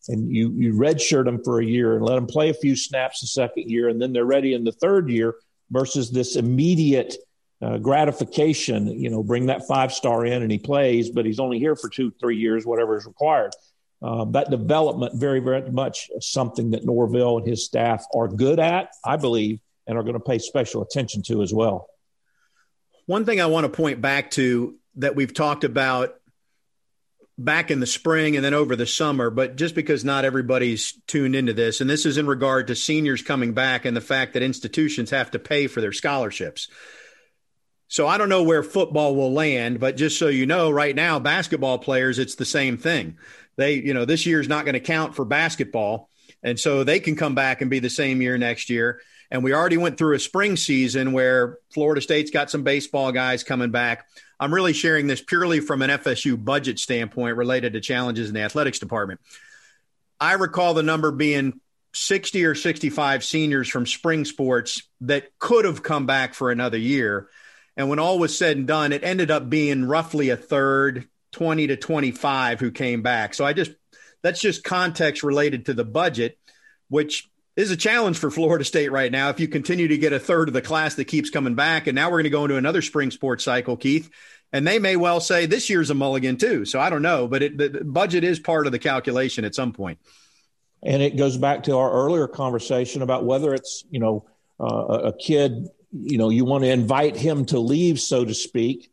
[0.08, 3.20] and you you redshirt them for a year and let them play a few snaps
[3.20, 5.34] the second year, and then they're ready in the third year.
[5.70, 7.16] Versus this immediate
[7.62, 11.58] uh, gratification, you know, bring that five star in and he plays, but he's only
[11.58, 13.52] here for two, three years, whatever is required.
[14.02, 18.88] Uh, that development very, very much something that Norvell and his staff are good at,
[19.04, 21.86] I believe, and are going to pay special attention to as well.
[23.06, 26.14] One thing I want to point back to that we've talked about
[27.38, 31.36] back in the spring and then over the summer, but just because not everybody's tuned
[31.36, 34.42] into this, and this is in regard to seniors coming back and the fact that
[34.42, 36.68] institutions have to pay for their scholarships.
[37.88, 41.18] So I don't know where football will land, but just so you know, right now,
[41.18, 43.18] basketball players, it's the same thing
[43.56, 46.08] they, you know, this year is not going to count for basketball.
[46.42, 49.00] And so they can come back and be the same year next year.
[49.30, 53.42] And we already went through a spring season where Florida State's got some baseball guys
[53.44, 54.06] coming back.
[54.38, 58.42] I'm really sharing this purely from an FSU budget standpoint related to challenges in the
[58.42, 59.20] athletics department.
[60.20, 61.60] I recall the number being
[61.94, 67.28] 60 or 65 seniors from spring sports that could have come back for another year.
[67.76, 71.68] And when all was said and done, it ended up being roughly a third, 20
[71.68, 73.34] to 25 who came back.
[73.34, 73.72] So I just,
[74.22, 76.38] that's just context related to the budget.
[76.88, 79.28] which is a challenge for Florida State right now.
[79.28, 81.94] If you continue to get a third of the class that keeps coming back, and
[81.94, 84.10] now we're going to go into another spring sports cycle, Keith,
[84.52, 86.64] and they may well say this year's a mulligan too.
[86.64, 89.72] So I don't know, but it, the budget is part of the calculation at some
[89.72, 89.98] point.
[90.82, 94.26] And it goes back to our earlier conversation about whether it's you know
[94.60, 98.90] uh, a kid, you know, you want to invite him to leave, so to speak,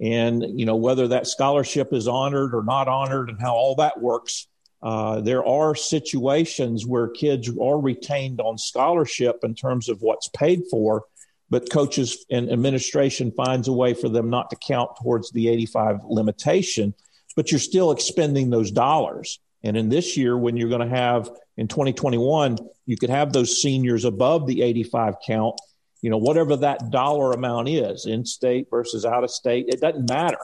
[0.00, 4.00] and you know whether that scholarship is honored or not honored, and how all that
[4.00, 4.46] works.
[4.80, 10.62] Uh, there are situations where kids are retained on scholarship in terms of what's paid
[10.70, 11.04] for,
[11.50, 16.04] but coaches and administration finds a way for them not to count towards the 85
[16.04, 16.94] limitation,
[17.34, 19.40] but you're still expending those dollars.
[19.64, 23.60] And in this year, when you're going to have in 2021, you could have those
[23.60, 25.60] seniors above the 85 count,
[26.02, 30.08] you know, whatever that dollar amount is, in state versus out of state, it doesn't
[30.08, 30.38] matter.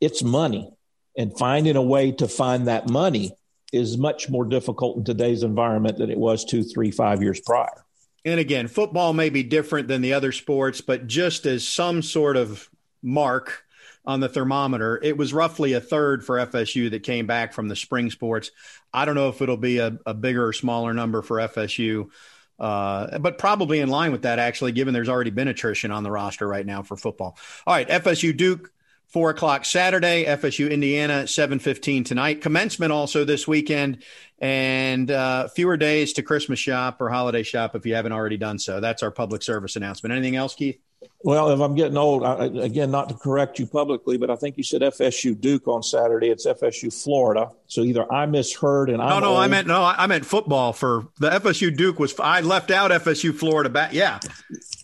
[0.00, 0.70] It's money.
[1.16, 3.36] And finding a way to find that money
[3.72, 7.84] is much more difficult in today's environment than it was two, three, five years prior.
[8.24, 12.36] And again, football may be different than the other sports, but just as some sort
[12.36, 12.70] of
[13.02, 13.64] mark
[14.06, 17.76] on the thermometer, it was roughly a third for FSU that came back from the
[17.76, 18.50] spring sports.
[18.92, 22.10] I don't know if it'll be a, a bigger or smaller number for FSU,
[22.58, 26.10] uh, but probably in line with that, actually, given there's already been attrition on the
[26.10, 27.36] roster right now for football.
[27.66, 28.70] All right, FSU Duke
[29.14, 32.40] four o'clock Saturday, FSU Indiana, 715 tonight.
[32.40, 34.02] Commencement also this weekend,
[34.40, 38.58] and uh, fewer days to Christmas shop or holiday shop if you haven't already done
[38.58, 38.80] so.
[38.80, 40.12] That's our public service announcement.
[40.12, 40.80] Anything else, Keith?
[41.22, 44.58] Well, if I'm getting old, I, again, not to correct you publicly, but I think
[44.58, 46.28] you said FSU Duke on Saturday.
[46.28, 47.50] It's FSU Florida.
[47.66, 49.38] So either I misheard and I no, no, old.
[49.38, 52.18] I meant no, I meant football for the FSU Duke was.
[52.18, 53.92] I left out FSU Florida back.
[53.92, 54.20] Yeah,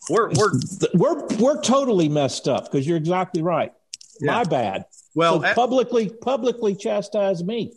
[0.09, 0.53] we're we're
[0.95, 3.73] we're we're totally messed up because you're exactly right.
[4.21, 4.33] Yeah.
[4.33, 4.85] My bad.
[5.15, 7.75] Well, so eh publicly publicly chastise me.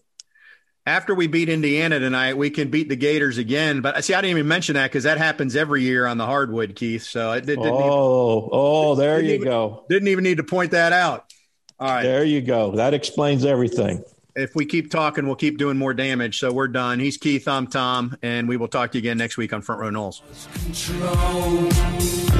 [0.86, 3.80] After we beat Indiana tonight, we can beat the Gators again.
[3.80, 6.26] But I see, I didn't even mention that because that happens every year on the
[6.26, 7.04] hardwood, Keith.
[7.04, 7.68] So it did, didn't.
[7.68, 9.86] Oh, even, oh, oh there you even, go.
[9.90, 11.32] Didn't even need to point that out.
[11.80, 12.76] All right, there you go.
[12.76, 14.04] That explains everything.
[14.36, 16.40] If we keep talking, we'll keep doing more damage.
[16.40, 17.00] So we're done.
[17.00, 17.48] He's Keith.
[17.48, 20.22] I'm Tom, and we will talk to you again next week on Front Row Noles.
[20.66, 22.33] Control.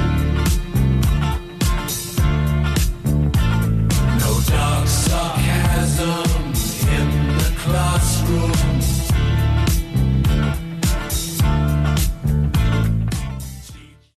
[8.36, 8.63] Ooh.